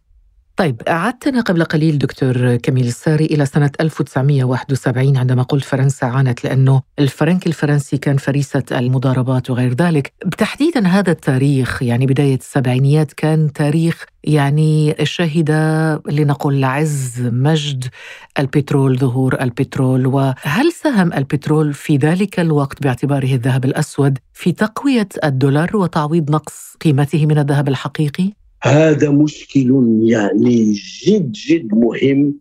طيب 0.62 0.82
أعدتنا 0.88 1.40
قبل 1.40 1.64
قليل 1.64 1.98
دكتور 1.98 2.56
كميل 2.56 2.86
الساري 2.86 3.24
إلى 3.24 3.46
سنة 3.46 3.70
1971 3.80 5.16
عندما 5.16 5.42
قلت 5.42 5.64
فرنسا 5.64 6.04
عانت 6.04 6.44
لأنه 6.44 6.82
الفرنك 6.98 7.46
الفرنسي 7.46 7.98
كان 7.98 8.16
فريسة 8.16 8.62
المضاربات 8.72 9.50
وغير 9.50 9.74
ذلك 9.74 10.12
تحديدا 10.38 10.86
هذا 10.86 11.10
التاريخ 11.10 11.82
يعني 11.82 12.06
بداية 12.06 12.34
السبعينيات 12.34 13.12
كان 13.12 13.52
تاريخ 13.52 14.04
يعني 14.24 14.94
شهد 15.02 15.50
لنقل 16.08 16.64
عز 16.64 17.20
مجد 17.20 17.84
البترول 18.38 18.98
ظهور 18.98 19.40
البترول 19.40 20.06
وهل 20.06 20.72
ساهم 20.82 21.12
البترول 21.12 21.74
في 21.74 21.96
ذلك 21.96 22.40
الوقت 22.40 22.82
باعتباره 22.82 23.34
الذهب 23.34 23.64
الأسود 23.64 24.18
في 24.32 24.52
تقوية 24.52 25.08
الدولار 25.24 25.76
وتعويض 25.76 26.30
نقص 26.30 26.76
قيمته 26.80 27.26
من 27.26 27.38
الذهب 27.38 27.68
الحقيقي؟ 27.68 28.41
هذا 28.64 29.10
مشكل 29.10 29.98
يعني 30.02 30.72
جد 31.06 31.32
جد 31.32 31.74
مهم. 31.74 32.34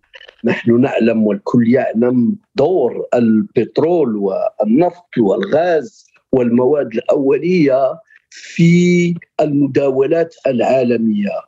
نحن 0.43 0.81
نعلم 0.81 1.27
والكل 1.27 1.73
يعلم 1.73 2.35
دور 2.55 3.05
البترول 3.13 4.15
والنفط 4.15 5.17
والغاز 5.17 6.05
والمواد 6.31 6.93
الأولية 6.93 7.99
في 8.29 9.15
المداولات 9.39 10.35
العالمية. 10.47 11.41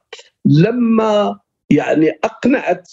لما 0.45 1.39
يعني 1.69 2.09
أقنعت 2.23 2.91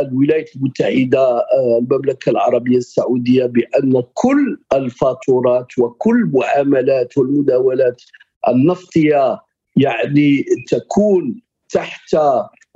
الولايات 0.00 0.56
المتحدة 0.56 1.44
المملكة 1.78 2.30
العربية 2.30 2.76
السعودية 2.76 3.46
بأن 3.46 4.02
كل 4.14 4.58
الفاتورات 4.72 5.78
وكل 5.78 6.30
معاملات 6.34 7.18
والمداولات 7.18 8.02
النفطية 8.48 9.40
يعني 9.76 10.44
تكون 10.68 11.40
تحت 11.70 12.16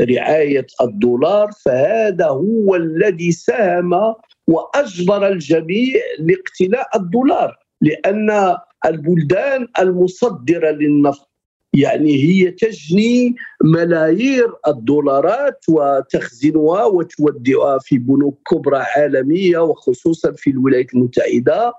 رعاية 0.02 0.66
الدولار 0.80 1.50
فهذا 1.64 2.26
هو 2.26 2.74
الذي 2.74 3.32
ساهم 3.32 4.14
وأجبر 4.46 5.28
الجميع 5.28 6.00
لاقتناء 6.18 6.96
الدولار 6.96 7.58
لأن 7.80 8.56
البلدان 8.86 9.68
المصدرة 9.78 10.70
للنفط 10.70 11.30
يعني 11.74 12.24
هي 12.24 12.50
تجني 12.50 13.34
ملايير 13.64 14.52
الدولارات 14.68 15.64
وتخزنها 15.68 16.84
وتودعها 16.84 17.78
في 17.78 17.98
بنوك 17.98 18.40
كبرى 18.50 18.84
عالمية 18.96 19.58
وخصوصا 19.58 20.32
في 20.32 20.50
الولايات 20.50 20.94
المتحدة 20.94 21.72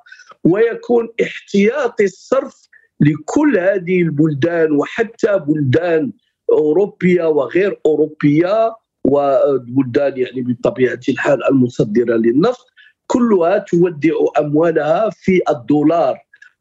ويكون 0.43 1.09
احتياطي 1.23 2.03
الصرف 2.03 2.67
لكل 2.99 3.59
هذه 3.59 4.01
البلدان 4.01 4.71
وحتى 4.71 5.39
بلدان 5.47 6.11
أوروبية 6.51 7.23
وغير 7.23 7.79
أوروبية 7.85 8.75
وبلدان 9.03 10.17
يعني 10.17 10.41
بطبيعة 10.41 10.99
الحال 11.09 11.49
المصدرة 11.51 12.15
للنفط 12.15 12.65
كلها 13.07 13.57
تودع 13.57 14.13
أموالها 14.39 15.09
في 15.09 15.41
الدولار. 15.49 16.17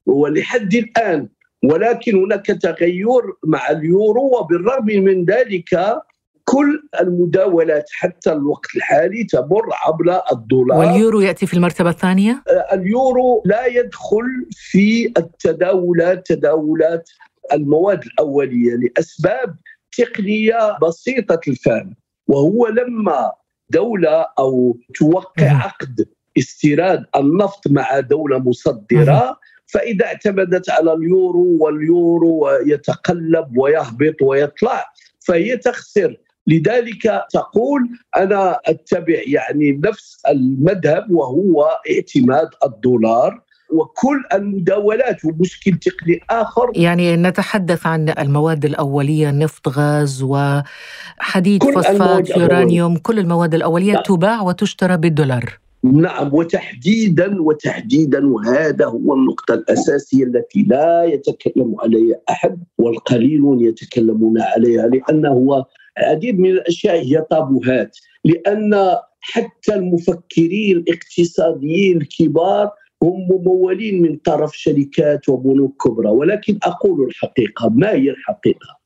ولحد 0.06 0.74
الآن 0.74 1.28
ولكن 1.64 2.16
هناك 2.16 2.46
تغير 2.46 3.22
مع 3.44 3.70
اليورو 3.70 4.38
وبالرغم 4.38 4.86
من 4.86 5.24
ذلك 5.24 6.00
كل 6.48 6.88
المداولات 7.00 7.84
حتى 7.92 8.32
الوقت 8.32 8.76
الحالي 8.76 9.24
تمر 9.24 9.68
عبر 9.86 10.20
الدولار. 10.32 10.78
واليورو 10.78 11.20
يأتي 11.20 11.46
في 11.46 11.54
المرتبة 11.54 11.90
الثانية؟ 11.90 12.42
آه، 12.48 12.74
اليورو 12.74 13.42
لا 13.44 13.66
يدخل 13.66 14.24
في 14.50 15.12
التداولات 15.18 16.26
تداولات 16.26 17.10
المواد 17.52 18.04
الأولية 18.04 18.74
لأسباب 18.74 19.56
تقنية 19.96 20.78
بسيطة 20.82 21.40
الفهم 21.48 21.94
وهو 22.28 22.66
لما 22.66 23.32
دولة 23.70 24.26
أو 24.38 24.78
توقع 24.94 25.50
عقد 25.52 26.08
استيراد 26.38 27.04
النفط 27.16 27.68
مع 27.70 28.00
دولة 28.00 28.38
مصدرة 28.38 29.38
فإذا 29.66 30.06
اعتمدت 30.06 30.70
على 30.70 30.92
اليورو 30.92 31.56
واليورو 31.60 32.48
يتقلب 32.66 33.58
ويهبط 33.58 34.22
ويطلع 34.22 34.84
فهي 35.26 35.56
تخسر 35.56 36.16
لذلك 36.46 37.24
تقول 37.32 37.88
أنا 38.16 38.58
أتبع 38.66 39.20
يعني 39.26 39.80
نفس 39.84 40.22
المذهب 40.28 41.10
وهو 41.10 41.68
اعتماد 41.90 42.48
الدولار 42.64 43.46
وكل 43.70 44.22
المداولات 44.32 45.24
ومشكل 45.24 45.72
تقني 45.72 46.20
آخر 46.30 46.70
يعني 46.74 47.16
نتحدث 47.16 47.86
عن 47.86 48.08
المواد 48.18 48.64
الأولية 48.64 49.30
نفط 49.30 49.68
غاز 49.68 50.22
وحديد 50.22 51.64
فوسفات 51.64 52.36
يورانيوم 52.36 52.96
كل 52.96 53.18
المواد 53.18 53.54
الأولية 53.54 53.86
لا. 53.86 53.92
نعم. 53.92 54.02
تباع 54.02 54.42
وتشترى 54.42 54.96
بالدولار 54.96 55.58
نعم 55.84 56.34
وتحديدا 56.34 57.42
وتحديدا 57.42 58.26
وهذا 58.26 58.86
هو 58.86 59.14
النقطة 59.14 59.54
الأساسية 59.54 60.24
التي 60.24 60.62
لا 60.62 61.04
يتكلم 61.04 61.74
عليها 61.80 62.16
أحد 62.30 62.64
والقليلون 62.78 63.60
يتكلمون 63.60 64.40
عليها 64.40 64.86
لأنه 64.86 65.28
هو 65.28 65.64
العديد 65.98 66.38
من 66.38 66.50
الأشياء 66.50 66.96
هي 67.04 67.20
طابوهات 67.30 67.98
لأن 68.24 68.96
حتى 69.20 69.74
المفكرين 69.74 70.76
الاقتصاديين 70.76 71.96
الكبار 71.96 72.70
هم 73.02 73.28
ممولين 73.30 74.02
من 74.02 74.16
طرف 74.16 74.56
شركات 74.56 75.28
وبنوك 75.28 75.82
كبرى 75.82 76.08
ولكن 76.08 76.58
أقول 76.62 77.06
الحقيقة 77.06 77.68
ما 77.68 77.92
هي 77.92 78.10
الحقيقة؟ 78.10 78.78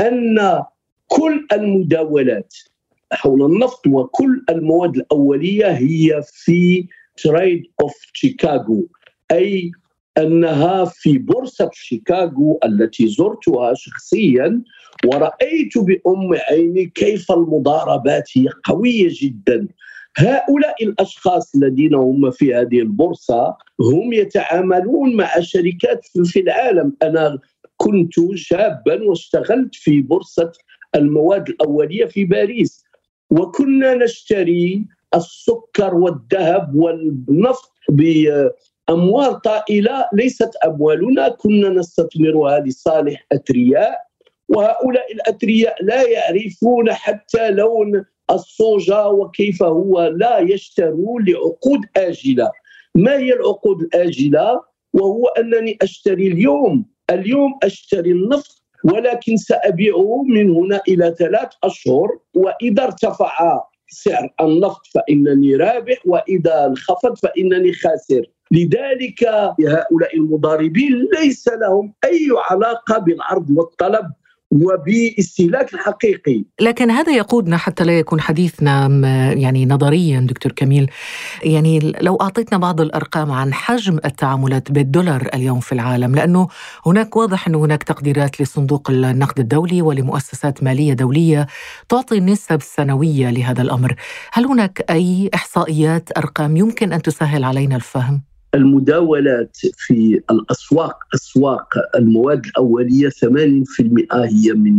أن 0.00 0.62
كل 1.06 1.46
المداولات 1.52 2.54
حول 3.12 3.52
النفط 3.52 3.86
وكل 3.86 4.44
المواد 4.50 4.96
الأولية 4.96 5.66
هي 5.66 6.22
في 6.32 6.86
Trade 7.16 7.62
of 7.80 7.94
Chicago 8.12 8.88
أي 9.32 9.70
أنها 10.18 10.84
في 10.84 11.18
بورصة 11.18 11.70
شيكاغو 11.72 12.60
التي 12.64 13.08
زرتها 13.08 13.74
شخصيا 13.74 14.62
ورأيت 15.06 15.78
بأم 15.78 16.34
عيني 16.50 16.86
كيف 16.86 17.32
المضاربات 17.32 18.28
هي 18.36 18.48
قوية 18.64 19.08
جدا. 19.12 19.68
هؤلاء 20.18 20.84
الأشخاص 20.84 21.54
الذين 21.54 21.94
هم 21.94 22.30
في 22.30 22.54
هذه 22.54 22.78
البورصة 22.78 23.56
هم 23.80 24.12
يتعاملون 24.12 25.16
مع 25.16 25.40
شركات 25.40 26.06
في 26.24 26.40
العالم. 26.40 26.92
أنا 27.02 27.38
كنت 27.76 28.12
شابا 28.34 29.02
واشتغلت 29.02 29.74
في 29.74 30.00
بورصة 30.00 30.52
المواد 30.94 31.48
الأولية 31.48 32.04
في 32.04 32.24
باريس 32.24 32.84
وكنا 33.30 33.94
نشتري 33.94 34.84
السكر 35.14 35.94
والذهب 35.94 36.74
والنفط 36.74 37.72
بأموال 37.88 39.40
طائلة 39.40 40.08
ليست 40.12 40.50
أموالنا. 40.66 41.28
كنا 41.28 41.68
نستثمرها 41.68 42.60
لصالح 42.60 43.26
اثرياء 43.32 44.04
وهؤلاء 44.54 45.12
الاثرياء 45.12 45.84
لا 45.84 46.02
يعرفون 46.02 46.92
حتى 46.92 47.50
لون 47.50 48.04
الصوجة 48.30 49.08
وكيف 49.08 49.62
هو 49.62 50.06
لا 50.16 50.38
يشترون 50.38 51.24
لعقود 51.28 51.80
آجلة. 51.96 52.50
ما 52.94 53.18
هي 53.18 53.32
العقود 53.32 53.80
الآجلة؟ 53.82 54.62
وهو 54.92 55.26
أنني 55.26 55.78
أشتري 55.82 56.26
اليوم. 56.28 56.84
اليوم 57.10 57.58
أشتري 57.62 58.10
النفط 58.10 58.62
ولكن 58.84 59.36
سأبيعه 59.36 60.22
من 60.22 60.50
هنا 60.50 60.80
إلى 60.88 61.14
ثلاث 61.18 61.48
أشهر. 61.64 62.08
وإذا 62.34 62.84
ارتفع 62.84 63.62
سعر 63.88 64.34
النفط 64.40 64.86
فإنني 64.94 65.56
رابح 65.56 65.98
وإذا 66.06 66.66
انخفض 66.66 67.16
فإنني 67.16 67.72
خاسر. 67.72 68.26
لذلك 68.50 69.24
هؤلاء 69.66 70.16
المضاربين 70.16 71.08
ليس 71.18 71.48
لهم 71.48 71.92
أي 72.04 72.28
علاقة 72.50 72.98
بالعرض 72.98 73.50
والطلب. 73.50 74.06
وباستهلاك 74.54 75.74
الحقيقي. 75.74 76.44
لكن 76.60 76.90
هذا 76.90 77.12
يقودنا 77.12 77.56
حتى 77.56 77.84
لا 77.84 77.98
يكون 77.98 78.20
حديثنا 78.20 78.86
يعني 79.32 79.66
نظريا 79.66 80.20
دكتور 80.20 80.52
كميل. 80.52 80.90
يعني 81.42 81.78
لو 82.00 82.16
أعطيتنا 82.16 82.58
بعض 82.58 82.80
الأرقام 82.80 83.32
عن 83.32 83.54
حجم 83.54 83.98
التعاملات 84.04 84.72
بالدولار 84.72 85.28
اليوم 85.34 85.60
في 85.60 85.72
العالم 85.72 86.14
لأنه 86.14 86.48
هناك 86.86 87.16
واضح 87.16 87.48
أنه 87.48 87.64
هناك 87.64 87.82
تقديرات 87.82 88.40
لصندوق 88.42 88.90
النقد 88.90 89.40
الدولي 89.40 89.82
ولمؤسسات 89.82 90.62
مالية 90.62 90.92
دولية 90.92 91.46
تعطي 91.88 92.18
النسب 92.18 92.56
السنوية 92.56 93.30
لهذا 93.30 93.62
الأمر. 93.62 93.94
هل 94.32 94.46
هناك 94.46 94.84
أي 94.90 95.30
إحصائيات 95.34 96.08
أرقام 96.18 96.56
يمكن 96.56 96.92
أن 96.92 97.02
تسهل 97.02 97.44
علينا 97.44 97.76
الفهم؟ 97.76 98.33
المداولات 98.54 99.56
في 99.76 100.20
الأسواق 100.30 100.98
أسواق 101.14 101.68
المواد 101.96 102.46
الأولية 102.46 103.08
80% 103.08 103.12
هي 104.14 104.52
من 104.52 104.76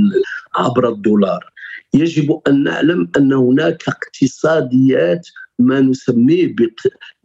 عبر 0.56 0.90
الدولار. 0.90 1.52
يجب 1.94 2.42
أن 2.48 2.64
نعلم 2.64 3.10
أن 3.18 3.34
هناك 3.34 3.84
اقتصاديات 3.88 5.28
ما 5.60 5.82
نسميه 5.82 6.56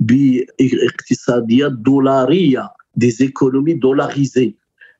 باقتصاديات 0.01 1.73
دولارية 1.73 2.69
ديزيكونومي 2.97 3.73
دولاريزي. 3.73 4.55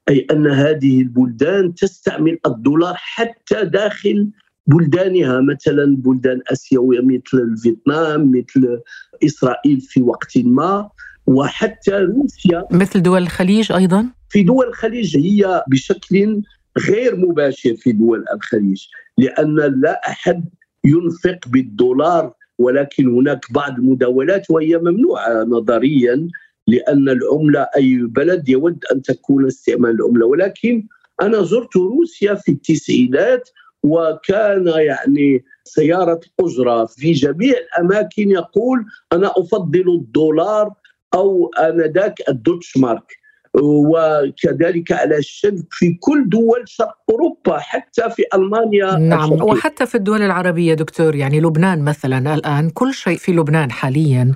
أي 0.09 0.27
أن 0.31 0.47
هذه 0.47 1.01
البلدان 1.01 1.75
تستعمل 1.75 2.39
الدولار 2.47 2.95
حتى 2.97 3.65
داخل 3.65 4.31
بلدانها 4.67 5.41
مثلا 5.41 5.97
بلدان 5.97 6.41
آسيوية 6.53 7.01
مثل 7.01 7.57
فيتنام 7.57 8.33
مثل 8.33 8.81
إسرائيل 9.25 9.81
في 9.81 10.03
وقت 10.03 10.39
ما. 10.39 10.91
وحتى 11.31 11.91
روسيا 11.91 12.67
مثل 12.71 13.03
دول 13.03 13.23
الخليج 13.23 13.73
أيضا؟ 13.73 14.07
في 14.29 14.43
دول 14.43 14.67
الخليج 14.67 15.17
هي 15.17 15.65
بشكل 15.69 16.43
غير 16.79 17.17
مباشر 17.17 17.75
في 17.77 17.93
دول 17.93 18.25
الخليج 18.35 18.87
لأن 19.19 19.57
لا 19.57 20.01
أحد 20.09 20.45
ينفق 20.85 21.49
بالدولار 21.49 22.33
ولكن 22.59 23.09
هناك 23.09 23.53
بعض 23.53 23.79
المداولات 23.79 24.51
وهي 24.51 24.79
ممنوعة 24.79 25.45
نظريا 25.45 26.29
لأن 26.67 27.09
العملة 27.09 27.67
أي 27.77 27.97
بلد 27.97 28.49
يود 28.49 28.85
أن 28.93 29.03
تكون 29.03 29.47
استعمال 29.47 29.91
العملة. 29.91 30.27
ولكن 30.27 30.87
أنا 31.23 31.43
زرت 31.43 31.77
روسيا 31.77 32.35
في 32.35 32.53
التسعينات 32.53 33.49
وكان 33.83 34.67
يعني 34.67 35.45
سيارة 35.65 36.21
اجره 36.41 36.85
في 36.85 37.13
جميع 37.13 37.55
الأماكن 37.59 38.31
يقول 38.31 38.85
أنا 39.13 39.33
أفضل 39.37 39.95
الدولار 39.95 40.75
أو 41.15 41.51
آنذاك 41.59 42.15
الدوتش 42.29 42.77
مارك 42.77 43.21
وكذلك 43.55 44.93
على 44.93 45.19
الشد 45.19 45.67
في 45.71 45.99
كل 46.01 46.29
دول 46.29 46.63
شرق 46.67 46.97
أوروبا 47.11 47.59
حتى 47.59 48.11
في 48.11 48.23
ألمانيا 48.35 48.99
نعم 48.99 49.33
الشرقية. 49.33 49.53
وحتى 49.53 49.87
في 49.87 49.95
الدول 49.95 50.23
العربية 50.23 50.75
دكتور. 50.75 51.15
يعني 51.15 51.41
لبنان 51.41 51.85
مثلا 51.85 52.35
الآن 52.35 52.71
كل 52.71 52.95
شيء 52.95 53.17
في 53.17 53.33
لبنان 53.33 53.71
حاليا 53.71 54.35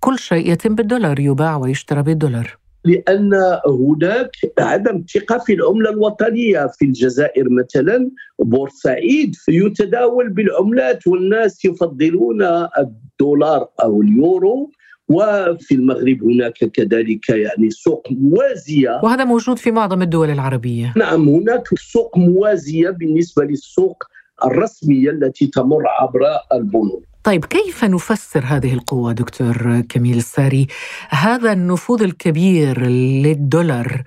كل 0.00 0.18
شيء 0.18 0.52
يتم 0.52 0.74
بالدولار 0.74 1.20
يباع 1.20 1.56
ويشترى 1.56 2.02
بالدولار. 2.02 2.58
لأن 2.84 3.34
هناك 3.66 4.30
عدم 4.58 5.04
ثقة 5.14 5.38
في 5.38 5.52
العملة 5.52 5.90
الوطنية. 5.90 6.66
في 6.66 6.84
الجزائر 6.84 7.44
مثلا 7.50 8.10
بورسعيد 8.38 9.34
يتداول 9.48 10.28
بالعملات 10.28 11.06
والناس 11.06 11.64
يفضلون 11.64 12.42
الدولار 12.78 13.68
أو 13.82 14.02
اليورو. 14.02 14.70
وفي 15.08 15.74
المغرب 15.74 16.24
هناك 16.24 16.52
كذلك 16.52 17.28
يعني 17.28 17.70
سوق 17.70 18.06
موازية. 18.10 19.00
وهذا 19.02 19.24
موجود 19.24 19.58
في 19.58 19.70
معظم 19.70 20.02
الدول 20.02 20.30
العربية. 20.30 20.92
نعم 20.96 21.28
هناك 21.28 21.68
سوق 21.78 22.18
موازية 22.18 22.90
بالنسبة 22.90 23.44
للسوق 23.44 24.04
الرسميه 24.44 25.10
التي 25.10 25.46
تمر 25.46 25.82
عبر 26.00 26.20
البنوك. 26.52 27.04
طيب 27.24 27.44
كيف 27.44 27.84
نفسر 27.84 28.44
هذه 28.44 28.74
القوة 28.74 29.12
دكتور 29.12 29.80
كميل 29.88 30.16
الساري؟ 30.16 30.66
هذا 31.08 31.52
النفوذ 31.52 32.02
الكبير 32.02 32.86
للدولار 32.86 34.02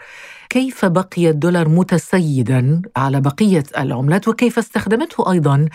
كيف 0.50 0.86
بقي 0.86 1.30
الدولار 1.30 1.70
متسيدا 1.70 2.82
على 2.96 3.22
بقية 3.22 3.64
العملات 3.78 4.28
وكيف 4.28 4.58
استخدمته 4.58 5.32
أيضا 5.32 5.70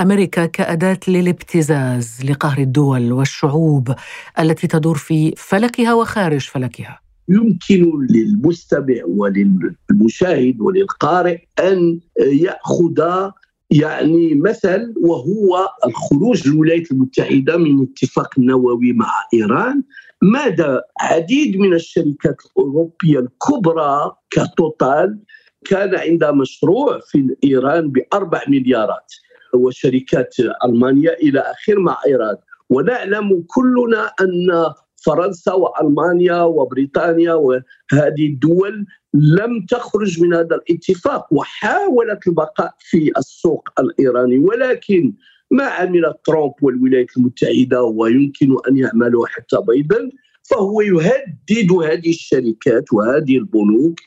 أمريكا 0.00 0.46
كأداة 0.46 0.98
للابتزاز 1.08 2.24
لقهر 2.24 2.58
الدول 2.58 3.12
والشعوب 3.12 3.94
التي 4.40 4.66
تدور 4.66 4.96
في 4.96 5.34
فلكها 5.36 5.94
وخارج 5.94 6.40
فلكها. 6.40 7.00
يمكن 7.28 8.06
للمستمع 8.10 9.02
وللمشاهد 9.06 10.60
وللقارئ 10.60 11.38
أن 11.60 12.00
يأخذ 12.20 13.28
يعني 13.70 14.34
مثل 14.34 14.94
وهو 14.96 15.68
الخروج 15.86 16.48
الولايات 16.48 16.92
المتحدة 16.92 17.56
من 17.56 17.82
اتفاق 17.82 18.38
نووي 18.38 18.92
مع 18.92 19.10
إيران 19.34 19.82
ماذا 20.22 20.82
عديد 21.00 21.56
من 21.56 21.74
الشركات 21.74 22.36
الأوروبية 22.46 23.18
الكبرى 23.18 24.12
كتوتال 24.30 25.18
كان 25.64 25.94
عندها 25.94 26.30
مشروع 26.30 27.00
في 27.06 27.36
إيران 27.44 27.90
بأربع 27.90 28.42
مليارات 28.48 29.12
وشركات 29.54 30.34
المانيا 30.64 31.12
إلى 31.12 31.40
اخره 31.40 31.80
مع 31.80 31.98
إيران. 32.06 32.36
ونعلم 32.70 33.44
كلنا 33.46 34.06
أن 34.20 34.72
فرنسا 35.04 35.52
وألمانيا 35.52 36.42
وبريطانيا 36.42 37.34
وهذه 37.34 38.26
الدول 38.26 38.86
لم 39.14 39.66
تخرج 39.68 40.22
من 40.22 40.34
هذا 40.34 40.56
الاتفاق 40.56 41.26
وحاولت 41.30 42.26
البقاء 42.26 42.74
في 42.78 43.12
السوق 43.18 43.68
الإيراني. 43.80 44.38
ولكن 44.38 45.12
ما 45.50 45.64
عمل 45.64 46.14
ترامب 46.24 46.52
والولايات 46.62 47.16
المتحدة 47.16 47.82
ويمكن 47.82 48.56
أن 48.68 48.76
يعملوا 48.76 49.26
حتى 49.26 49.56
بيضا 49.68 50.10
فهو 50.42 50.80
يهدد 50.80 51.72
هذه 51.84 52.10
الشركات 52.10 52.92
وهذه 52.92 53.36
البنوك 53.36 54.00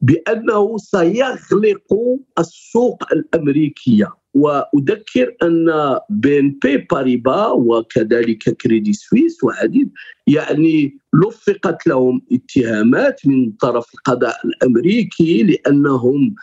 بأنه 0.00 0.76
سيغلق 0.78 1.94
السوق 2.38 3.12
الأمريكية. 3.12 4.08
وأذكر 4.34 5.36
أن 5.42 5.66
بين 6.10 6.58
بي 6.62 6.76
باريبا 6.76 7.46
وكذلك 7.46 8.50
كريدي 8.50 8.92
سويس 8.92 9.44
وعديد 9.44 9.92
يعني 10.26 10.98
لفقت 11.14 11.86
لهم 11.86 12.22
اتهامات 12.32 13.26
من 13.26 13.52
طرف 13.52 13.94
القضاء 13.94 14.36
الأمريكي 14.44 15.42
لأنهم 15.42 16.34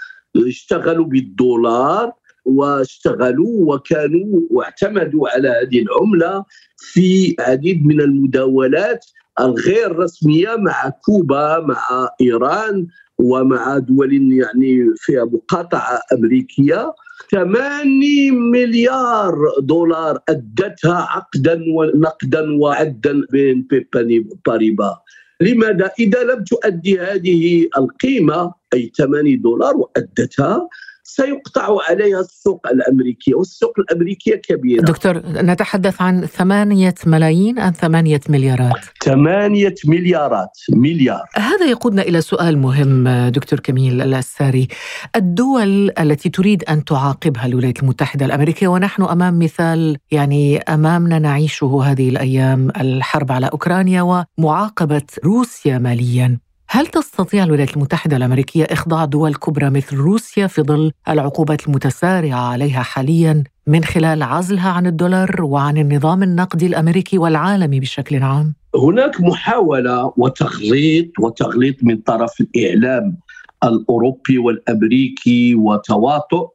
اشتغلوا 0.47 1.05
بالدولار 1.05 2.13
واشتغلوا 2.45 3.75
وكانوا 3.75 4.41
واعتمدوا 4.49 5.29
على 5.29 5.49
هذه 5.49 5.81
العملة 5.81 6.45
في 6.77 7.35
عديد 7.39 7.85
من 7.85 8.01
المداولات 8.01 9.05
الغير 9.39 9.99
رسمية 9.99 10.55
مع 10.55 10.89
كوبا 11.05 11.59
مع 11.59 12.09
إيران 12.21 12.87
ومع 13.17 13.77
دول 13.77 14.31
يعني 14.31 14.85
فيها 14.95 15.25
مقاطعة 15.25 16.01
أمريكية. 16.13 16.93
8 17.31 18.31
مليار 18.31 19.35
دولار 19.59 20.19
أدتها 20.29 21.07
عقدا 21.09 21.63
ونقدا 21.75 22.57
وعدا 22.61 23.21
بين 23.31 23.61
بيباني 23.61 24.27
باريبا 24.45 24.97
لماذا؟ 25.41 25.91
إذا 25.99 26.23
لم 26.23 26.43
تؤدي 26.43 26.99
هذه 26.99 27.69
القيمة 27.77 28.53
أي 28.73 28.91
8 28.97 29.37
دولار 29.37 29.75
وأدتها 29.77 30.69
سيقطع 31.15 31.77
عليها 31.89 32.19
السوق 32.19 32.67
الأمريكية 32.67 33.35
والسوق 33.35 33.73
الأمريكية 33.79 34.35
كبيرة. 34.35 34.81
دكتور 34.81 35.17
نتحدث 35.25 36.01
عن 36.01 36.25
ثمانية 36.25 36.95
ملايين 37.05 37.59
أم 37.59 37.71
ثمانية 37.71 38.19
مليارات؟ 38.29 38.85
ثمانية 39.03 39.75
مليارات 39.85 40.57
مليار. 40.69 41.25
هذا 41.35 41.65
يقودنا 41.65 42.01
إلى 42.01 42.21
سؤال 42.21 42.57
مهم 42.57 43.09
دكتور 43.29 43.59
كميل 43.59 44.01
الأساري 44.01 44.67
الدول 45.15 45.91
التي 45.99 46.29
تريد 46.29 46.63
أن 46.63 46.85
تعاقبها 46.85 47.45
الولايات 47.45 47.83
المتحدة 47.83 48.25
الأمريكية 48.25 48.67
ونحن 48.67 49.03
أمام 49.03 49.39
مثال 49.39 49.97
يعني 50.11 50.57
أمامنا 50.57 51.19
نعيشه 51.19 51.83
هذه 51.83 52.09
الأيام 52.09 52.69
الحرب 52.69 53.31
على 53.31 53.47
أوكرانيا 53.47 54.25
ومعاقبة 54.37 55.07
روسيا 55.25 55.77
ماليا. 55.77 56.39
هل 56.73 56.87
تستطيع 56.87 57.43
الولايات 57.43 57.77
المتحدة 57.77 58.17
الأمريكية 58.17 58.63
إخضاع 58.63 59.05
دول 59.05 59.35
كبرى 59.35 59.69
مثل 59.69 59.97
روسيا 59.97 60.47
في 60.47 60.61
ظل 60.61 60.91
العقوبات 61.09 61.67
المتسارعة 61.67 62.51
عليها 62.51 62.81
حاليا 62.81 63.43
من 63.67 63.83
خلال 63.83 64.23
عزلها 64.23 64.69
عن 64.69 64.87
الدولار 64.87 65.43
وعن 65.43 65.77
النظام 65.77 66.23
النقدي 66.23 66.65
الأمريكي 66.65 67.17
والعالمي 67.17 67.79
بشكل 67.79 68.23
عام؟ 68.23 68.53
هناك 68.75 69.21
محاولة 69.21 70.13
وتغليط 70.17 71.19
وتغليط 71.19 71.75
من 71.83 71.97
طرف 71.97 72.41
الإعلام 72.41 73.17
الأوروبي 73.63 74.37
والأمريكي 74.37 75.55
وتواطؤ 75.55 76.47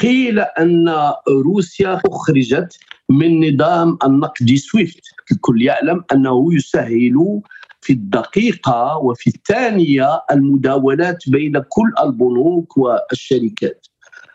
قيل 0.00 0.38
أن 0.38 0.94
روسيا 1.28 2.00
أخرجت 2.06 2.78
من 3.08 3.54
نظام 3.54 3.98
النقد 4.04 4.54
سويفت 4.54 5.02
الكل 5.32 5.62
يعلم 5.62 6.04
أنه 6.12 6.54
يسهل 6.54 7.40
في 7.88 7.94
الدقيقة 7.94 8.96
وفي 8.98 9.26
الثانية 9.26 10.22
المداولات 10.30 11.28
بين 11.28 11.58
كل 11.58 11.92
البنوك 12.02 12.76
والشركات. 12.76 13.86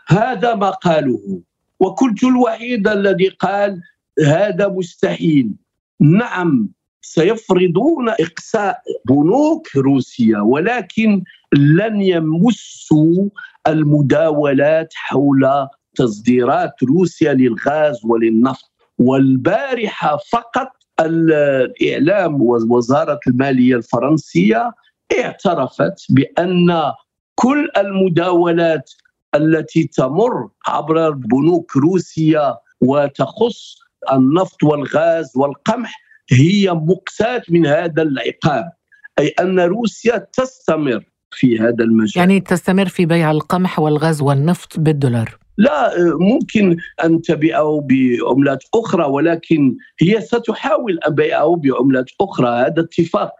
هذا 0.07 0.55
ما 0.55 0.69
قالوه 0.69 1.41
وكنت 1.79 2.23
الوحيد 2.23 2.87
الذي 2.87 3.27
قال 3.29 3.81
هذا 4.25 4.67
مستحيل. 4.67 5.53
نعم 5.99 6.69
سيفرضون 7.01 8.09
إقساء 8.09 8.81
بنوك 9.05 9.75
روسيا 9.75 10.39
ولكن 10.39 11.23
لن 11.53 12.01
يمسوا 12.01 13.29
المداولات 13.67 14.93
حول 14.95 15.67
تصديرات 15.95 16.83
روسيا 16.83 17.33
للغاز 17.33 18.05
وللنفط 18.05 18.71
والبارحة 18.97 20.17
فقط 20.31 20.82
الإعلام 20.99 22.41
ووزارة 22.41 23.19
المالية 23.27 23.75
الفرنسية 23.75 24.71
اعترفت 25.19 26.05
بأن 26.09 26.91
كل 27.35 27.69
المداولات 27.77 28.91
التي 29.35 29.83
تمر 29.83 30.49
عبر 30.67 31.11
بنوك 31.11 31.77
روسيا 31.77 32.57
وتخص 32.81 33.75
النفط 34.13 34.63
والغاز 34.63 35.31
والقمح 35.35 36.01
هي 36.31 36.71
مقساة 36.73 37.41
من 37.49 37.65
هذا 37.65 38.01
العقاب. 38.01 38.71
أي 39.19 39.27
أن 39.27 39.59
روسيا 39.59 40.27
تستمر 40.33 41.03
في 41.31 41.59
هذا 41.59 41.83
المجال. 41.83 42.13
يعني 42.15 42.39
تستمر 42.39 42.85
في 42.85 43.05
بيع 43.05 43.31
القمح 43.31 43.79
والغاز 43.79 44.21
والنفط 44.21 44.79
بالدولار. 44.79 45.37
لا 45.57 45.91
ممكن 46.19 46.77
أن 47.03 47.21
تبيعه 47.21 47.87
بعملات 47.89 48.63
أخرى 48.75 49.05
ولكن 49.05 49.75
هي 50.01 50.21
ستحاول 50.21 50.99
أن 51.07 51.15
بيعه 51.15 51.55
بعملات 51.55 52.09
أخرى. 52.21 52.47
هذا 52.47 52.81
اتفاق. 52.81 53.31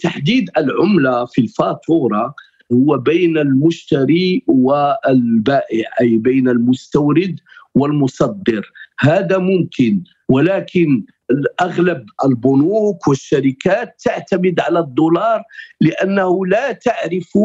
تحديد 0.00 0.50
العملة 0.56 1.24
في 1.24 1.40
الفاتورة 1.40 2.34
هو 2.72 2.98
بين 2.98 3.38
المشتري 3.38 4.42
والبائع 4.46 5.90
أي 6.00 6.16
بين 6.16 6.48
المستورد 6.48 7.40
والمصدر. 7.74 8.72
هذا 9.00 9.38
ممكن 9.38 10.02
ولكن 10.28 11.04
اغلب 11.60 12.06
البنوك 12.24 13.08
والشركات 13.08 14.00
تعتمد 14.04 14.60
على 14.60 14.78
الدولار 14.78 15.42
لأنه 15.80 16.46
لا 16.46 16.72
تعرف 16.72 17.38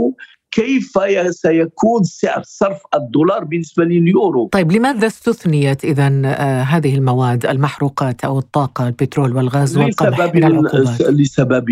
كيف 0.52 0.92
سيكون 1.30 2.04
سعر 2.04 2.42
صرف 2.46 2.82
الدولار 2.96 3.44
بالنسبة 3.44 3.84
لليورو؟ 3.84 4.50
طيب 4.52 4.72
لماذا 4.72 5.08
استثنيت 5.08 5.86
إذا 5.86 6.22
آه، 6.26 6.62
هذه 6.62 6.96
المواد 6.96 7.46
المحروقات 7.46 8.26
أو 8.26 8.40
الطاقة 8.40 8.88
البترول 8.88 9.36
والغاز 9.36 9.78
والقمح 9.78 10.34
من 10.34 10.44
العقوبات؟ 10.44 11.02
لسبب 11.02 11.66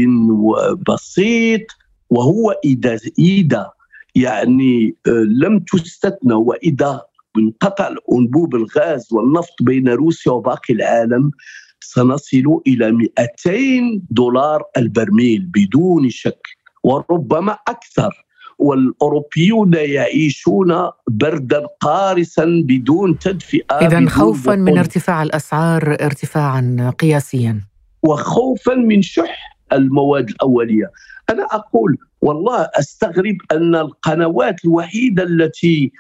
بسيط 0.89 1.61
وهو 2.09 2.55
إذا 2.65 2.99
إذا 3.19 3.71
يعني 4.15 4.95
آه، 5.07 5.09
لم 5.11 5.59
تستثنى 5.59 6.33
وإذا 6.33 7.01
انقطع 7.37 7.89
انبوب 8.11 8.55
الغاز 8.55 9.07
والنفط 9.11 9.55
بين 9.61 9.89
روسيا 9.89 10.31
وباقي 10.31 10.73
العالم 10.73 11.31
سنصل 11.79 12.61
إلى 12.67 12.91
200 12.91 14.01
دولار 14.09 14.63
البرميل 14.77 15.49
بدون 15.53 16.09
شك 16.09 16.47
وربما 16.83 17.57
أكثر. 17.67 18.24
والأوروبيون 18.59 19.73
يعيشون 19.73 20.89
بردا 21.07 21.65
قارسا 21.81 22.45
بدون 22.45 23.19
تدفئة 23.19 23.75
اذا 23.87 24.09
خوفا 24.09 24.55
من 24.55 24.77
ارتفاع 24.77 25.23
الأسعار 25.23 25.97
ارتفاعا 26.01 26.93
قياسيا. 26.99 27.61
وخوفا 28.03 28.73
من 28.73 29.01
شح 29.01 29.57
المواد 29.73 30.29
الأولية. 30.29 30.91
أنا 31.29 31.43
أقول 31.51 31.97
والله 32.21 32.69
أستغرب 32.79 33.37
أن 33.51 33.75
القنوات 33.75 34.65
الوحيدة 34.65 35.23
التي 35.23 35.91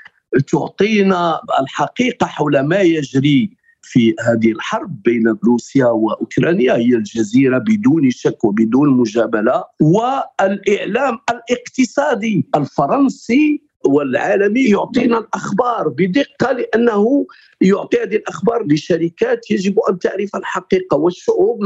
تعطينا 0.51 1.39
الحقيقة 1.61 2.27
حول 2.27 2.59
ما 2.59 2.79
يجري 2.79 3.49
في 3.85 4.15
هذه 4.27 4.51
الحرب 4.51 5.01
بين 5.03 5.37
روسيا 5.45 5.85
وأوكرانيا 5.85 6.73
هي 6.73 6.95
الجزيرة 6.95 7.57
بدون 7.57 8.11
شك 8.11 8.43
وبدون 8.43 8.89
مجاملة. 8.89 9.63
والإعلام 9.81 11.19
الاقتصادي 11.29 12.47
الفرنسي 12.55 13.61
والعالمي 13.85 14.63
يعطينا 14.63 15.17
الأخبار 15.17 15.89
بدقة 15.89 16.51
لأنه 16.51 17.25
يعطي 17.61 17.97
هذه 17.97 18.15
الأخبار 18.15 18.65
لشركات 18.67 19.51
يجب 19.51 19.79
أن 19.89 19.99
تعرف 19.99 20.35
الحقيقة 20.35 20.97
والشعوب 20.97 21.59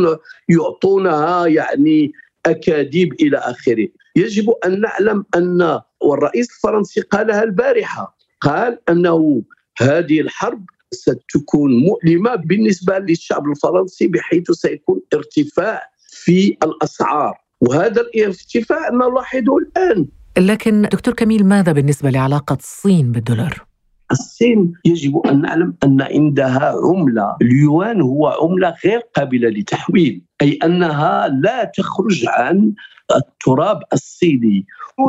يعطونها 0.49 1.47
يعني 1.47 2.11
أكاذيب 2.45 3.13
إلى 3.13 3.37
آخره. 3.37 3.87
يجب 4.15 4.49
أن 4.65 4.81
نعلم 4.81 5.25
أن 5.35 5.81
والرئيس 6.01 6.49
الفرنسي 6.51 7.01
قالها 7.01 7.43
البارحة 7.43 8.17
قال 8.41 8.79
أنه 8.89 9.41
هذه 9.81 10.21
الحرب 10.21 10.65
ستكون 10.91 11.71
مؤلمة 11.77 12.35
بالنسبة 12.35 12.99
للشعب 12.99 13.45
الفرنسي 13.45 14.07
بحيث 14.07 14.51
سيكون 14.51 15.01
ارتفاع 15.13 15.81
في 16.09 16.57
الأسعار. 16.63 17.37
وهذا 17.61 18.01
الارتفاع 18.01 18.89
نلاحظه 18.89 19.57
الآن. 19.57 20.07
لكن 20.37 20.81
دكتور 20.81 21.13
كميل 21.13 21.45
ماذا 21.45 21.71
بالنسبة 21.71 22.09
لعلاقة 22.09 22.57
الصين 22.59 23.11
بالدولار؟ 23.11 23.65
الصين 24.11 24.73
يجب 24.85 25.17
أن 25.17 25.41
نعلم 25.41 25.73
أن 25.83 26.01
عندها 26.01 26.73
عملة. 26.83 27.35
اليوان 27.41 28.01
هو 28.01 28.27
عملة 28.27 28.75
غير 28.85 28.99
قابلة 29.15 29.49
للتحويل 29.49 30.21
أي 30.41 30.59
أنها 30.63 31.27
لا 31.27 31.71
تخرج 31.77 32.25
عن 32.27 32.73
التراب 33.15 33.79
الصيني. 33.93 34.65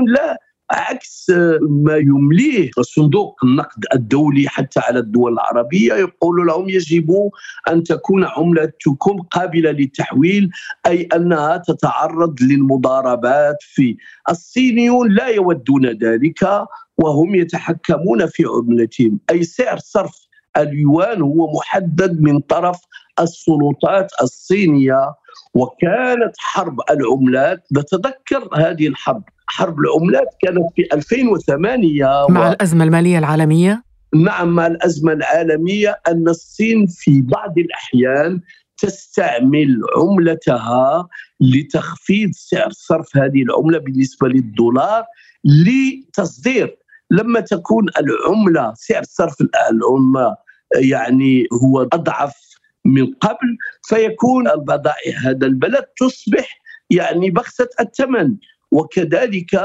لا 0.07 0.41
عكس 0.71 1.31
ما 1.61 1.97
يمليه 1.97 2.71
صندوق 2.81 3.45
النقد 3.45 3.85
الدولي 3.95 4.49
حتى 4.49 4.81
على 4.81 4.99
الدول 4.99 5.33
العربية 5.33 5.95
يقول 5.95 6.47
لهم 6.47 6.69
يجب 6.69 7.31
أن 7.69 7.83
تكون 7.83 8.25
عملتكم 8.25 9.21
قابلة 9.21 9.71
للتحويل 9.71 10.51
أي 10.87 11.09
أنها 11.15 11.57
تتعرض 11.57 12.43
للمضاربات 12.43 13.57
في 13.61 13.97
الصينيون 14.31 15.11
لا 15.13 15.27
يودون 15.27 15.87
ذلك 15.87 16.67
وهم 16.99 17.35
يتحكمون 17.35 18.27
في 18.27 18.45
عملتهم. 18.45 19.21
أي 19.31 19.43
سعر 19.43 19.79
صرف 19.79 20.29
اليوان 20.57 21.23
هو 21.23 21.53
محدد 21.53 22.21
من 22.21 22.41
طرف 22.41 22.81
السلطات 23.21 24.11
الصينية 24.23 25.15
وكانت 25.55 26.33
حرب 26.39 26.81
العملات. 26.91 27.65
نتذكر 27.73 28.49
هذه 28.55 28.89
الحرب 28.89 29.23
حرب 29.51 29.79
العملات 29.79 30.29
كانت 30.43 30.67
في 30.77 30.89
2008 30.93 32.27
مع 32.29 32.49
و... 32.49 32.53
الأزمة 32.53 32.85
المالية 32.85 33.19
العالمية؟ 33.19 33.85
نعم 34.15 34.49
مع 34.49 34.67
الأزمة 34.67 35.13
العالمية 35.13 36.01
أن 36.09 36.29
الصين 36.29 36.87
في 36.87 37.23
بعض 37.23 37.59
الأحيان 37.59 38.41
تستعمل 38.79 39.81
عملتها 39.97 41.09
لتخفيض 41.41 42.31
سعر 42.33 42.71
صرف 42.71 43.17
هذه 43.17 43.43
العملة 43.43 43.79
بالنسبة 43.79 44.29
للدولار 44.29 45.05
لتصدير 45.45 46.79
لما 47.11 47.41
تكون 47.41 47.87
العملة 48.01 48.75
سعر 48.75 49.03
صرف 49.03 49.35
العملة 49.71 50.37
يعني 50.77 51.47
هو 51.63 51.83
أضعف 51.83 52.35
من 52.85 53.07
قبل 53.07 53.57
فيكون 53.83 54.49
البضائع 54.49 55.19
هذا 55.25 55.47
البلد 55.47 55.85
تصبح 56.01 56.61
يعني 56.91 57.31
بخسة 57.31 57.69
الثمن 57.81 58.37
وكذلك 58.71 59.61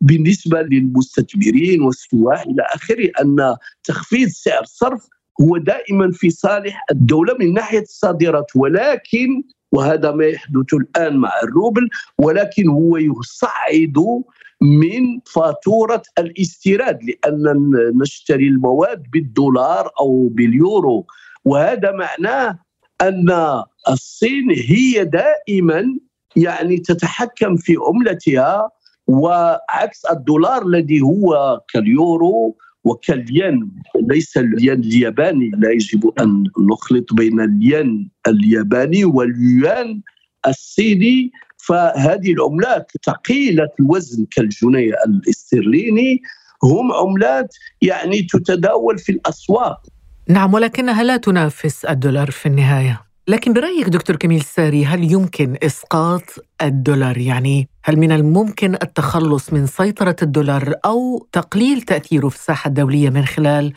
بالنسبة 0.00 0.62
للمستثمرين 0.62 1.82
والسواح 1.82 2.42
إلى 2.42 2.62
آخره 2.74 3.10
أن 3.20 3.56
تخفيض 3.84 4.28
سعر 4.28 4.62
الصرف 4.62 5.08
هو 5.40 5.56
دائما 5.56 6.10
في 6.12 6.30
صالح 6.30 6.84
الدولة 6.90 7.34
من 7.40 7.54
ناحية 7.54 7.82
الصادرات. 7.82 8.46
ولكن 8.56 9.42
وهذا 9.72 10.12
ما 10.12 10.24
يحدث 10.24 10.74
الآن 10.74 11.16
مع 11.16 11.30
الروبل 11.42 11.88
ولكن 12.18 12.68
هو 12.68 12.96
يصعد 12.96 14.22
من 14.62 15.20
فاتورة 15.34 16.02
الاستيراد 16.18 16.98
لأن 17.02 17.70
نشتري 18.02 18.48
المواد 18.48 19.02
بالدولار 19.12 19.90
أو 20.00 20.28
باليورو. 20.28 21.06
وهذا 21.44 21.92
معناه 21.92 22.58
أن 23.00 23.62
الصين 23.88 24.50
هي 24.50 25.04
دائما 25.04 25.98
يعني 26.36 26.78
تتحكم 26.78 27.56
في 27.56 27.76
عملتها 27.88 28.70
وعكس 29.06 30.04
الدولار 30.04 30.66
الذي 30.66 31.00
هو 31.00 31.60
كاليورو 31.72 32.56
وكالين 32.84 33.70
ليس 34.10 34.36
الين 34.36 34.80
الياباني. 34.80 35.50
لا 35.58 35.70
يجب 35.70 36.12
أن 36.20 36.44
نخلط 36.72 37.12
بين 37.12 37.40
الين 37.40 38.10
الياباني 38.28 39.04
واليوان 39.04 40.00
الصيني. 40.46 41.32
فهذه 41.56 42.32
العملات 42.32 42.92
ثقيلة 43.06 43.68
الوزن 43.80 44.26
كالجنيه 44.30 44.94
الاسترليني. 45.06 46.22
هم 46.64 46.92
عملات 46.92 47.54
يعني 47.82 48.22
تتداول 48.22 48.98
في 48.98 49.12
الأسواق. 49.12 49.80
نعم 50.28 50.54
ولكنها 50.54 51.02
لا 51.02 51.16
تنافس 51.16 51.84
الدولار 51.84 52.30
في 52.30 52.46
النهاية. 52.46 53.11
لكن 53.28 53.52
برأيك 53.52 53.88
دكتور 53.88 54.16
كميل 54.16 54.42
ساري 54.42 54.84
هل 54.84 55.12
يمكن 55.12 55.56
إسقاط 55.62 56.22
الدولار 56.62 57.18
يعني 57.18 57.68
هل 57.84 57.96
من 57.96 58.12
الممكن 58.12 58.74
التخلص 58.74 59.52
من 59.52 59.66
سيطرة 59.66 60.16
الدولار 60.22 60.74
أو 60.84 61.26
تقليل 61.32 61.82
تأثيره 61.82 62.28
في 62.28 62.36
الساحة 62.36 62.68
الدولية 62.68 63.10
من 63.10 63.24
خلال 63.24 63.72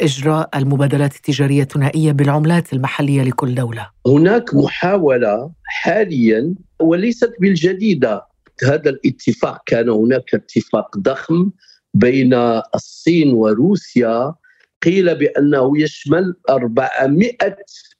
إجراء 0.00 0.48
المبادلات 0.54 1.16
التجارية 1.16 1.62
الثنائية 1.62 2.12
بالعملات 2.12 2.72
المحلية 2.72 3.22
لكل 3.22 3.54
دولة؟ 3.54 3.90
هناك 4.06 4.54
محاولة 4.54 5.50
حاليا 5.64 6.54
وليست 6.80 7.32
بالجديدة 7.40 8.26
هذا 8.64 8.90
الاتفاق 8.90 9.62
كان 9.66 9.88
هناك 9.88 10.34
اتفاق 10.34 10.98
ضخم 10.98 11.50
بين 11.94 12.34
الصين 12.74 13.32
وروسيا 13.32 14.34
قيل 14.82 15.14
بأنه 15.14 15.80
يشمل 15.80 16.34
400 16.50 17.36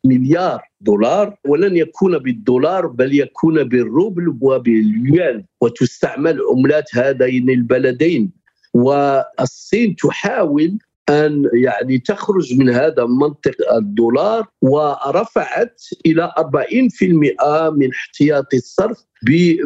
مليار 0.08 0.62
دولار 0.80 1.36
ولن 1.44 1.76
يكون 1.76 2.18
بالدولار 2.18 2.86
بل 2.86 3.14
يكون 3.14 3.64
بالروبل 3.64 4.36
وباليوان 4.40 5.44
وتستعمل 5.60 6.40
عملات 6.50 6.84
هذين 6.94 7.50
البلدين. 7.50 8.30
والصين 8.74 9.96
تحاول 9.96 10.78
أن 11.10 11.50
يعني 11.54 11.98
تخرج 11.98 12.58
من 12.58 12.68
هذا 12.70 13.04
منطق 13.04 13.54
الدولار 13.76 14.46
ورفعت 14.62 15.82
إلى 16.06 16.32
40% 16.38 17.70
من 17.70 17.90
احتياطي 17.90 18.56
الصرف 18.56 19.04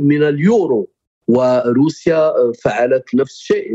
من 0.00 0.22
اليورو. 0.22 0.90
وروسيا 1.29 2.33
فعلت 2.64 3.05
نفس 3.14 3.40
الشيء 3.40 3.66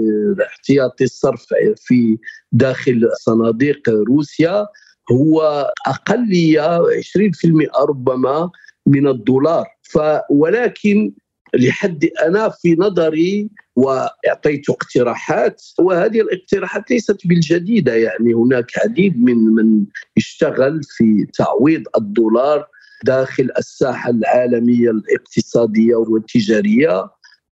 احتياطي 0.48 1.04
الصرف 1.04 1.46
في 1.76 2.18
داخل 2.52 3.10
صناديق 3.22 3.90
روسيا. 3.90 4.68
هو 5.12 5.68
أقلية 5.88 6.80
20% 6.80 7.86
ربما 7.90 8.50
من 8.86 9.08
الدولار. 9.08 9.66
ف 9.82 10.00
ولكن 10.30 11.12
لحد 11.54 12.10
أنا 12.26 12.50
في 12.50 12.76
نظري 12.80 13.50
وأعطيت 13.76 14.70
اقتراحات 14.70 15.62
وهذه 15.80 16.22
الاقتراحات 16.22 16.92
ليست 16.92 17.28
بالجديدة. 17.28 17.96
يعني 17.96 18.34
هناك 18.34 18.72
عديد 18.84 19.24
من 19.24 19.38
من 19.38 19.86
اشتغل 20.18 20.82
في 20.84 21.28
تعويض 21.34 21.84
الدولار 21.98 22.68
داخل 23.04 23.50
الساحة 23.58 24.10
العالمية 24.10 24.90
الاقتصادية 24.90 25.96
والتجارية 25.96 27.10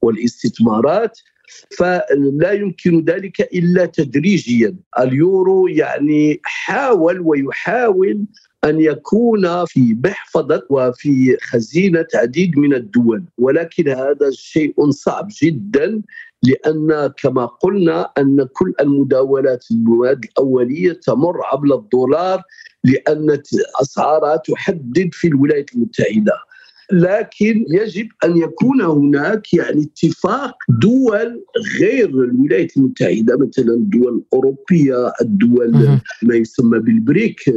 والاستثمارات. 0.01 1.19
فلا 1.77 2.51
يمكن 2.51 3.05
ذلك 3.05 3.41
إلا 3.41 3.86
تدريجيا. 3.86 4.75
اليورو 4.99 5.67
يعني 5.67 6.39
حاول 6.43 7.19
ويحاول 7.19 8.25
أن 8.63 8.79
يكون 8.79 9.65
في 9.65 9.97
محفظه 10.05 10.63
وفي 10.69 11.38
خزينة 11.41 12.07
عديد 12.15 12.57
من 12.57 12.73
الدول 12.73 13.23
ولكن 13.38 13.89
هذا 13.89 14.31
شيء 14.31 14.91
صعب 14.91 15.27
جدا 15.43 16.01
لأن 16.43 17.13
كما 17.17 17.45
قلنا 17.45 18.12
أن 18.17 18.47
كل 18.53 18.73
المداولات 18.81 19.65
المواد 19.71 20.25
الأولية 20.25 20.93
تمر 20.93 21.45
عبر 21.45 21.75
الدولار 21.75 22.41
لأن 22.83 23.41
اسعارها 23.81 24.36
تحدد 24.36 25.10
في 25.13 25.27
الولايات 25.27 25.73
المتحدة. 25.75 26.33
لكن 26.91 27.65
يجب 27.69 28.08
أن 28.23 28.38
يكون 28.38 28.82
هناك 28.82 29.54
يعني 29.54 29.84
اتفاق 29.84 30.56
دول 30.69 31.43
غير 31.80 32.10
الولايات 32.10 32.78
المتحدة 32.78 33.38
مثلا 33.38 33.73
الدول 33.73 34.23
الأوروبية 34.26 35.12
الدول 35.21 36.00
ما 36.23 36.36
يسمى 36.36 36.80
بالبريك 36.80 37.50
آه، 37.50 37.54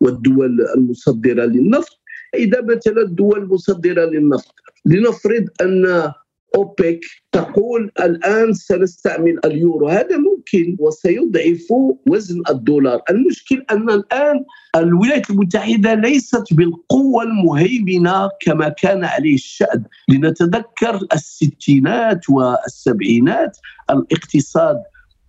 والدول 0.00 0.66
المصدرة 0.76 1.44
للنفط. 1.44 1.98
إذا 2.34 2.60
مثلا 2.62 3.02
الدول 3.02 3.38
المصدرة 3.38 4.04
للنفط 4.04 4.54
لنفرض 4.86 5.44
أن 5.60 6.12
أوبك 6.54 7.00
تقول 7.32 7.90
الآن 8.00 8.52
سنستعمل 8.52 9.38
اليورو. 9.44 9.88
هذا 9.88 10.16
ممكن 10.54 10.76
وسيضعف 10.78 11.66
وزن 12.06 12.42
الدولار. 12.50 13.00
المشكل 13.10 13.64
أن 13.70 13.90
الآن 13.90 14.44
الولايات 14.76 15.30
المتحدة 15.30 15.94
ليست 15.94 16.44
بالقوة 16.52 17.22
المهيمنة 17.22 18.28
كما 18.40 18.68
كان 18.68 19.04
عليه 19.04 19.34
الشأن. 19.34 19.84
لنتذكر 20.08 21.00
الستينات 21.12 22.30
والسبعينات 22.30 23.58
الاقتصاد 23.90 24.76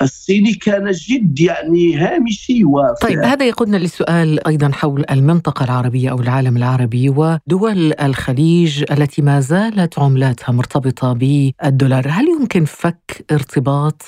الصيني 0.02 0.54
كان 0.54 0.92
جد 0.92 1.40
يعني 1.40 1.96
هامشي 1.96 2.64
طيب 3.02 3.20
هذا 3.20 3.46
يقودنا 3.46 3.78
للسؤال 3.78 4.48
أيضا 4.48 4.72
حول 4.72 5.06
المنطقة 5.12 5.64
العربية 5.64 6.12
أو 6.12 6.20
العالم 6.20 6.58
العربي 6.58 7.10
ودول 7.10 7.94
الخليج 8.02 8.84
التي 8.92 9.22
ما 9.22 9.40
زالت 9.40 10.00
عملاتها 10.00 10.52
مرتبطة 10.52 11.14
بالدولار، 11.14 12.08
هل 12.10 12.26
يمكن 12.28 12.66
فك 12.66 13.26
ارتباط 13.32 14.02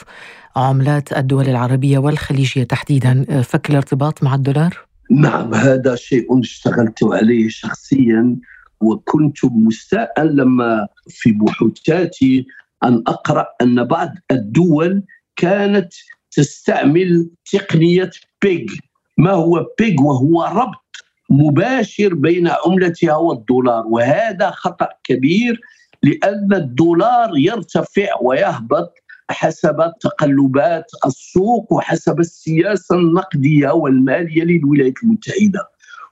عملات 0.56 1.18
الدول 1.18 1.50
العربية 1.50 1.98
والخليجية 1.98 2.64
تحديدا 2.64 3.42
فك 3.42 3.70
الارتباط 3.70 4.24
مع 4.24 4.36
الدولار؟ 4.36 4.86
نعم 5.12 5.54
هذا 5.54 5.96
شيء 5.96 6.40
اشتغلت 6.40 7.04
عليه 7.04 7.50
شخصيا 7.50 8.36
وكنت 8.82 9.38
مستاء 9.46 10.24
لما 10.24 10.88
في 11.10 11.32
بحوثاتي 11.32 12.46
أن 12.84 13.04
أقرأ 13.08 13.46
أن 13.62 13.84
بعض 13.84 14.10
الدول 14.32 15.04
كانت 15.36 15.94
تستعمل 16.32 17.30
تقنية 17.52 18.12
بيج. 18.42 18.72
ما 19.18 19.32
هو 19.32 19.66
بيج؟ 19.80 20.00
وهو 20.02 20.44
ربط 20.44 20.86
مباشر 21.30 22.14
بين 22.14 22.48
عملتها 22.66 23.16
والدولار. 23.16 23.88
وهذا 23.88 24.50
خطأ 24.52 24.90
كبير 25.04 25.62
لأن 26.04 26.54
الدولار 26.54 27.38
يرتفع 27.38 28.08
ويهبط 28.22 28.94
حسب 29.30 29.92
تقلبات 30.02 30.92
السوق 31.06 31.74
وحسب 31.74 32.20
السياسة 32.20 32.96
النقدية 32.96 33.70
والمالية 33.70 34.44
للولايات 34.44 34.94
المتحدة. 35.04 35.70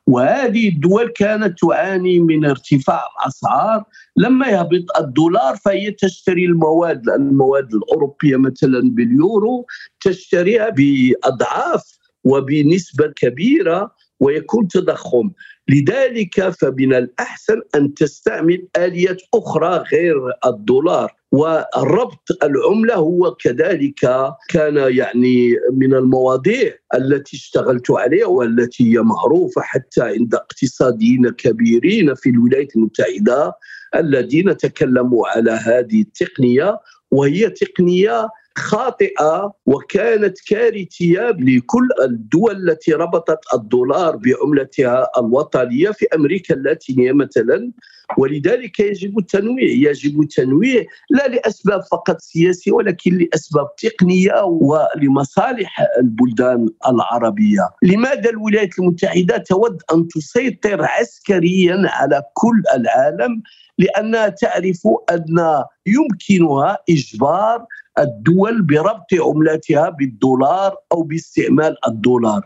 وهذه 0.07 0.69
الدول 0.69 1.07
كانت 1.07 1.59
تعاني 1.59 2.19
من 2.19 2.45
ارتفاع 2.45 3.01
الأسعار 3.21 3.83
لما 4.17 4.47
يهبط 4.47 4.97
الدولار 4.99 5.55
فهي 5.55 5.91
تشتري 5.91 6.45
المواد 6.45 7.09
المواد 7.09 7.73
الأوروبية 7.73 8.37
مثلا 8.37 8.81
باليورو 8.83 9.65
تشتريها 10.01 10.69
بأضعاف 10.69 11.83
وبنسبة 12.23 13.13
كبيرة 13.15 13.91
ويكون 14.19 14.67
تضخم. 14.67 15.31
لذلك 15.69 16.49
فمن 16.49 16.93
الأحسن 16.93 17.61
أن 17.75 17.93
تستعمل 17.93 18.67
آليات 18.77 19.21
أخرى 19.33 19.83
غير 19.93 20.15
الدولار. 20.45 21.15
والربط 21.33 22.43
العملة 22.43 22.95
هو 22.95 23.35
كذلك 23.35 24.29
كان 24.49 24.77
يعني 24.77 25.55
من 25.71 25.93
المواضيع 25.93 26.73
التي 26.95 27.37
اشتغلت 27.37 27.91
عليها 27.91 28.25
والتي 28.25 28.93
هي 28.93 29.01
معروفة 29.01 29.61
حتى 29.61 30.01
عند 30.01 30.35
اقتصاديين 30.35 31.29
كبيرين 31.29 32.15
في 32.15 32.29
الولايات 32.29 32.75
المتحدة 32.75 33.53
الذين 33.95 34.57
تكلموا 34.57 35.27
على 35.27 35.51
هذه 35.51 36.01
التقنية 36.01 36.79
وهي 37.11 37.49
تقنية 37.49 38.27
خاطئة 38.57 39.53
وكانت 39.65 40.37
كارثيه 40.49 41.29
لكل 41.39 41.87
الدول 42.03 42.69
التي 42.69 42.93
ربطت 42.93 43.39
الدولار 43.53 44.15
بعملتها 44.15 45.07
الوطنية 45.17 45.89
في 45.89 46.05
أمريكا 46.15 46.53
اللاتينية 46.55 47.11
مثلا. 47.11 47.71
ولذلك 48.17 48.79
يجب 48.79 49.19
التنويع 49.19 49.91
يجب 49.91 50.21
التنويع 50.21 50.85
لا 51.09 51.27
لأسباب 51.27 51.81
فقط 51.91 52.17
سياسية 52.19 52.71
ولكن 52.71 53.17
لأسباب 53.17 53.67
تقنية 53.75 54.43
ولمصالح 54.43 55.85
البلدان 55.99 56.69
العربية. 56.87 57.69
لماذا 57.83 58.29
الولايات 58.29 58.79
المتحدة 58.79 59.37
تود 59.37 59.81
أن 59.93 60.07
تسيطر 60.07 60.85
عسكريا 60.85 61.83
على 61.85 62.23
كل 62.33 62.61
العالم؟ 62.75 63.41
لأنها 63.83 64.29
تعرف 64.29 64.81
أن 65.11 65.63
يمكنها 65.85 66.77
إجبار 66.89 67.65
الدول 67.99 68.61
بربط 68.61 69.13
عملاتها 69.13 69.89
بالدولار 69.89 70.75
أو 70.91 71.03
باستعمال 71.03 71.75
الدولار. 71.87 72.41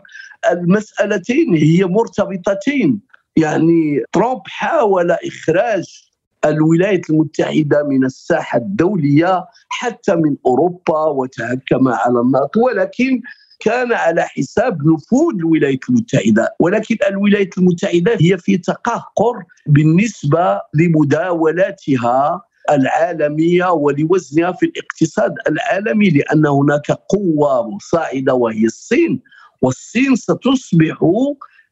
المسألتين 0.50 1.54
هي 1.54 1.84
مرتبطتين 1.84 3.00
يعني 3.36 4.02
ترامب 4.12 4.42
حاول 4.46 5.10
إخراج 5.10 6.08
الولايات 6.44 7.10
المتحدة 7.10 7.82
من 7.82 8.04
الساحة 8.04 8.58
الدولية 8.58 9.44
حتى 9.68 10.14
من 10.14 10.36
أوروبا 10.46 11.04
وتهكم 11.04 11.88
على 11.88 12.20
الناطو 12.20 12.66
ولكن 12.66 13.22
كان 13.60 13.92
على 13.92 14.22
حساب 14.22 14.78
نفوذ 14.86 15.34
الولايات 15.34 15.78
المتحدة 15.88 16.54
ولكن 16.60 16.96
الولايات 17.08 17.58
المتحدة 17.58 18.16
هي 18.20 18.38
في 18.38 18.58
تقهقر 18.58 19.44
بالنسبة 19.66 20.60
لمداولاتها 20.74 22.42
العالمية 22.70 23.70
ولوزنها 23.70 24.52
في 24.52 24.66
الاقتصاد 24.66 25.34
العالمي 25.48 26.10
لأن 26.10 26.46
هناك 26.46 26.90
قوة 26.90 27.78
صاعده 27.78 28.34
وهي 28.34 28.64
الصين 28.64 29.20
والصين 29.62 30.16
ستصبح 30.16 30.98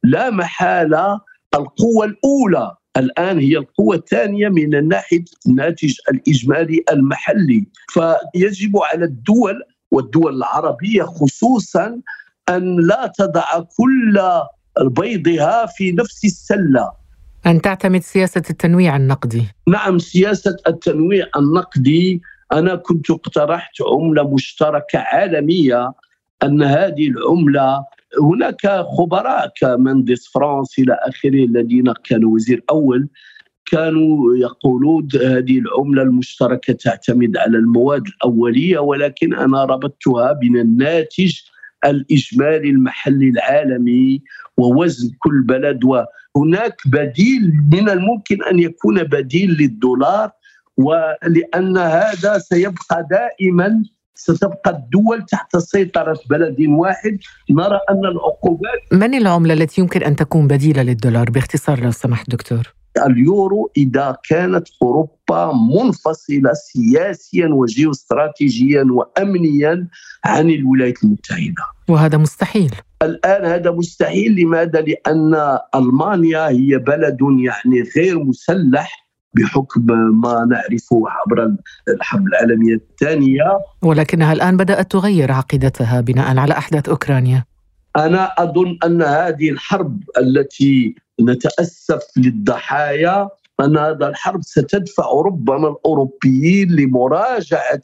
لا 0.04 0.30
محالة 0.30 1.20
القوة 1.54 2.04
الأولى. 2.04 2.74
الآن 2.96 3.38
هي 3.38 3.56
القوة 3.56 3.96
الثانية 3.96 4.48
من 4.48 4.88
ناحية 4.88 5.24
الناتج 5.46 5.94
الإجمالي 6.10 6.84
المحلي. 6.92 7.66
فيجب 7.88 8.76
على 8.78 9.04
الدول 9.04 9.62
والدول 9.90 10.36
العربية 10.36 11.02
خصوصا 11.02 12.00
أن 12.48 12.86
لا 12.86 13.12
تضع 13.18 13.60
كل 13.76 14.20
بيضها 14.80 15.66
في 15.66 15.92
نفس 15.92 16.24
السلة. 16.24 16.90
أن 17.46 17.60
تعتمد 17.60 18.02
سياسة 18.02 18.42
التنويع 18.50 18.96
النقدي. 18.96 19.46
نعم 19.68 19.98
سياسة 19.98 20.56
التنويع 20.68 21.26
النقدي. 21.36 22.22
أنا 22.52 22.74
كنت 22.74 23.10
اقترحت 23.10 23.74
عملة 23.92 24.34
مشتركة 24.34 24.98
عالمية 24.98 25.92
أن 26.42 26.62
هذه 26.62 27.08
العملة 27.08 27.84
هناك 28.22 28.84
خبراء 28.98 29.52
كمندس 29.60 30.26
فرانس 30.26 30.78
إلى 30.78 30.98
آخره 31.02 31.44
الذين 31.44 31.92
كانوا 32.04 32.34
وزير 32.34 32.64
أول 32.70 33.08
كانوا 33.66 34.36
يقولون 34.36 35.08
هذه 35.14 35.58
العملة 35.58 36.02
المشتركة 36.02 36.72
تعتمد 36.72 37.36
على 37.36 37.58
المواد 37.58 38.02
الأولية 38.06 38.78
ولكن 38.78 39.34
أنا 39.34 39.64
ربطتها 39.64 40.32
بين 40.32 40.56
الناتج 40.56 41.40
الإجمالي 41.84 42.70
المحلي 42.70 43.28
العالمي 43.28 44.22
ووزن 44.56 45.10
كل 45.18 45.42
بلد 45.42 45.80
وهناك 45.84 46.76
بديل 46.86 47.52
من 47.72 47.88
الممكن 47.88 48.42
أن 48.42 48.58
يكون 48.58 49.02
بديل 49.02 49.50
للدولار 49.50 50.30
ولأن 50.76 51.78
هذا 51.78 52.38
سيبقى 52.38 53.06
دائما 53.10 53.82
ستبقى 54.14 54.70
الدول 54.70 55.22
تحت 55.22 55.56
سيطرة 55.56 56.18
بلد 56.30 56.56
واحد. 56.60 57.18
نرى 57.50 57.80
أن 57.90 58.04
العقوبات 58.04 58.80
من 58.92 59.14
العملة 59.14 59.54
التي 59.54 59.80
يمكن 59.80 60.02
أن 60.02 60.16
تكون 60.16 60.46
بديلة 60.46 60.82
للدولار؟ 60.82 61.30
باختصار 61.30 61.80
لو 61.80 61.90
سمحت 61.90 62.30
دكتور. 62.30 62.75
اليورو 62.98 63.70
إذا 63.76 64.16
كانت 64.28 64.68
أوروبا 64.82 65.52
منفصلة 65.52 66.52
سياسيا 66.52 67.48
وجيوستراتيجيا 67.48 68.86
وأمنيا 68.90 69.88
عن 70.24 70.50
الولايات 70.50 71.04
المتحدة. 71.04 71.64
وهذا 71.88 72.18
مستحيل. 72.18 72.74
الآن 73.02 73.44
هذا 73.44 73.70
مستحيل. 73.70 74.40
لماذا؟ 74.40 74.80
لأن 74.80 75.58
ألمانيا 75.74 76.48
هي 76.48 76.78
بلد 76.78 77.18
يعني 77.20 77.82
غير 77.96 78.24
مسلح 78.24 79.06
بحكم 79.34 79.86
ما 80.22 80.46
نعرفه 80.50 81.02
عبر 81.06 81.56
الحرب 81.88 82.26
العالمية 82.26 82.74
الثانية. 82.74 83.58
ولكنها 83.82 84.32
الآن 84.32 84.56
بدأت 84.56 84.92
تغير 84.92 85.32
عقيدتها 85.32 86.00
بناء 86.00 86.38
على 86.38 86.52
أحداث 86.52 86.88
أوكرانيا. 86.88 87.44
أنا 87.96 88.24
أظن 88.38 88.78
أن 88.84 89.02
هذه 89.02 89.50
الحرب 89.50 90.02
التي 90.18 90.94
نتأسف 91.20 92.02
للضحايا 92.16 93.28
أن 93.60 93.78
هذا 93.78 94.08
الحرب 94.08 94.42
ستدفع 94.42 95.04
ربما 95.26 95.68
الأوروبيين 95.68 96.76
لمراجعة 96.76 97.80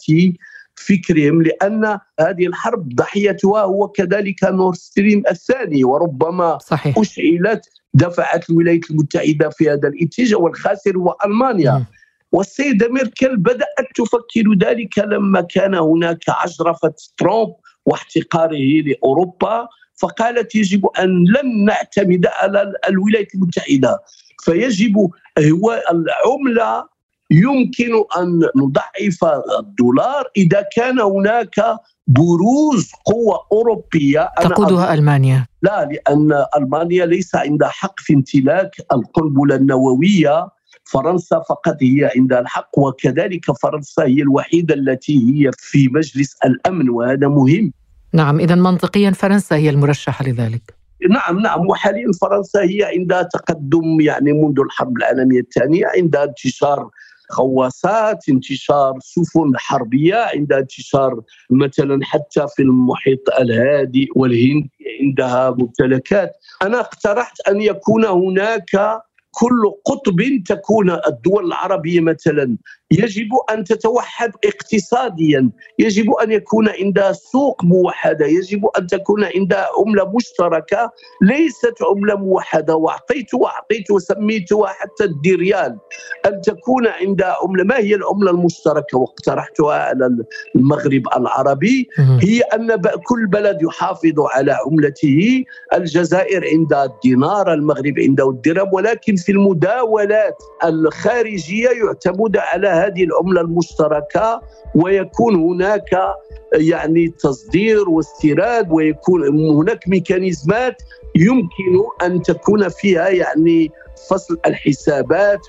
فكرهم 0.75 1.43
لأن 1.43 1.99
هذه 2.21 2.47
الحرب 2.47 2.89
ضحيتها 2.89 3.61
هو 3.63 3.89
كذلك 3.89 4.45
نور 4.45 4.75
ستريم 4.75 5.23
الثاني 5.31 5.85
وربما 5.85 6.59
صحيح. 6.59 6.99
أشعلت 6.99 7.69
دفعت 7.95 8.51
الولايات 8.51 8.91
المتحدة 8.91 9.49
في 9.49 9.71
هذا 9.71 9.89
الاتجاه 9.89 10.39
والخاسر 10.39 10.97
هو 10.97 11.17
ألمانيا 11.27 11.73
م. 11.73 11.85
والسيدة 12.33 12.89
ميركل 12.89 13.37
بدأت 13.37 13.87
تفكر 13.95 14.55
ذلك 14.61 14.99
لما 14.99 15.41
كان 15.41 15.75
هناك 15.75 16.25
عجرفه 16.29 16.95
ترامب 17.17 17.55
واحتقاره 17.87 18.83
لأوروبا 18.87 19.69
فقالت 20.03 20.55
يجب 20.55 20.87
أن 20.87 21.25
لن 21.25 21.65
نعتمد 21.65 22.27
على 22.27 22.73
الولايات 22.89 23.35
المتحدة. 23.35 23.99
فيجب 24.45 24.97
هو 25.39 25.83
العملة 25.91 26.93
يمكن 27.31 27.93
أن 28.19 28.41
نضعف 28.57 29.25
الدولار 29.59 30.25
إذا 30.37 30.65
كان 30.77 31.01
هناك 31.01 31.79
بروز 32.07 32.93
قوة 33.05 33.41
أوروبية. 33.53 34.31
تقودها 34.41 34.95
ألمانيا. 34.95 35.47
لا 35.63 35.85
لأن 35.85 36.45
ألمانيا 36.57 37.07
ليس 37.07 37.35
عندها 37.35 37.69
حق 37.69 38.01
في 38.01 38.15
امتلاك 38.15 38.71
القنبلة 38.93 39.55
النووية. 39.55 40.49
فرنسا 40.85 41.43
فقط 41.49 41.77
هي 41.83 42.11
عندها 42.17 42.41
الحق 42.41 42.79
وكذلك 42.79 43.45
فرنسا 43.63 44.03
هي 44.03 44.23
الوحيدة 44.23 44.75
التي 44.75 45.19
هي 45.19 45.51
في 45.59 45.89
مجلس 45.89 46.37
الأمن 46.45 46.91
وهذا 46.91 47.29
مهم. 47.29 47.73
نعم 48.13 48.41
إذا 48.41 48.55
منطقيا 48.55 49.11
فرنسا 49.11 49.57
هي 49.57 49.71
المرشحة 49.71 50.25
لذلك. 50.25 50.75
نعم 51.11 51.41
نعم 51.41 51.67
وحاليا 51.67 52.11
فرنسا 52.21 52.63
هي 52.63 52.85
عندها 52.85 53.23
تقدم 53.23 54.01
يعني 54.01 54.33
منذ 54.33 54.61
الحرب 54.61 54.97
العالمية 54.97 55.41
الثانية 55.41 55.87
عندها 55.97 56.25
انتشار 56.25 56.91
غواصات 57.39 58.29
انتشار 58.29 58.99
سفن 59.01 59.53
حربية 59.57 60.17
عندها 60.35 60.59
انتشار 60.59 61.21
مثلا 61.51 62.01
حتى 62.05 62.47
في 62.57 62.63
المحيط 62.63 63.31
الهادئ 63.41 64.07
والهند 64.17 64.69
عندها 65.03 65.51
ممتلكات. 65.51 66.33
أنا 66.63 66.81
اقترحت 66.81 67.41
أن 67.49 67.61
يكون 67.63 68.05
هناك 68.05 69.01
كل 69.35 69.73
قطب 69.85 70.23
تكون 70.49 70.91
الدول 70.91 71.47
العربية 71.47 72.01
مثلا 72.01 72.57
يجب 72.91 73.29
أن 73.51 73.65
تتوحد 73.65 74.33
اقتصاديا 74.45 75.51
يجب 75.79 76.11
أن 76.11 76.33
يكون 76.33 76.69
عندها 76.69 77.13
سوق 77.13 77.65
موحدة 77.65 78.27
يجب 78.27 78.67
أن 78.79 78.87
تكون 78.87 79.25
عندها 79.25 79.69
عملة 79.79 80.13
مشتركة 80.17 80.93
ليست 81.23 81.75
عملة 81.91 82.15
موحدة. 82.15 82.77
وأعطيت 82.77 83.35
وأعطيت 83.35 83.91
وسميتها 83.91 84.67
حتى 84.67 85.05
الدريال 85.05 85.79
أن 86.27 86.41
تكون 86.41 86.87
عندها 86.87 87.37
عملة. 87.43 87.65
ما 87.65 87.79
هي 87.79 87.95
العملة 87.95 88.31
المشتركة؟ 88.31 88.99
واقترحتها 88.99 89.75
على 89.75 90.17
المغرب 90.57 91.03
العربي. 91.17 91.89
هي 92.21 92.41
أن 92.41 92.83
كل 93.07 93.27
بلد 93.27 93.63
يحافظ 93.63 94.21
على 94.21 94.57
عملته. 94.67 95.45
الجزائر 95.75 96.45
عندها 96.49 96.85
الدينار 96.85 97.53
المغرب 97.53 97.95
عنده 97.99 98.31
الدرهم 98.31 98.69
ولكن 98.73 99.17
في 99.23 99.33
المداولات 99.33 100.43
الخارجية 100.65 101.69
يعتمد 101.69 102.37
على 102.37 102.69
هذه 102.69 103.05
العملة 103.05 103.41
المشتركة 103.41 104.41
ويكون 104.75 105.35
هناك 105.35 106.15
يعني 106.53 107.09
تصدير 107.09 107.89
واستيراد 107.89 108.71
ويكون 108.71 109.41
هناك 109.51 109.89
ميكانيزمات 109.89 110.83
يمكن 111.17 111.85
أن 112.03 112.23
تكون 112.23 112.69
فيها 112.69 113.09
يعني 113.09 113.71
فصل 114.11 114.39
الحسابات 114.47 115.41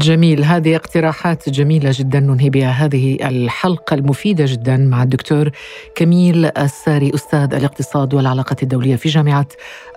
جميل. 0.00 0.44
هذه 0.44 0.76
اقتراحات 0.76 1.48
جميلة 1.48 1.90
جدا 1.94 2.20
ننهي 2.20 2.50
بها 2.50 2.70
هذه 2.70 3.28
الحلقة 3.28 3.94
المفيدة 3.94 4.44
جدا 4.48 4.76
مع 4.76 5.02
الدكتور 5.02 5.50
كميل 5.94 6.44
الساري 6.58 7.14
أستاذ 7.14 7.54
الاقتصاد 7.54 8.14
والعلاقات 8.14 8.62
الدولية 8.62 8.96
في 8.96 9.08
جامعة 9.08 9.48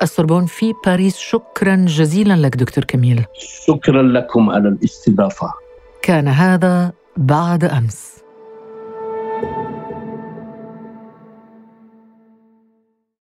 السوربون 0.01 0.45
في 0.45 0.73
باريس. 0.85 1.17
شكرا 1.17 1.75
جزيلا 1.75 2.33
لك 2.33 2.55
دكتور 2.55 2.83
كميل. 2.83 3.25
شكرا 3.67 4.01
لكم 4.01 4.49
على 4.49 4.69
الاستضافة. 4.69 5.53
كان 6.01 6.27
هذا 6.27 6.91
بعد 7.17 7.63
أمس. 7.63 8.23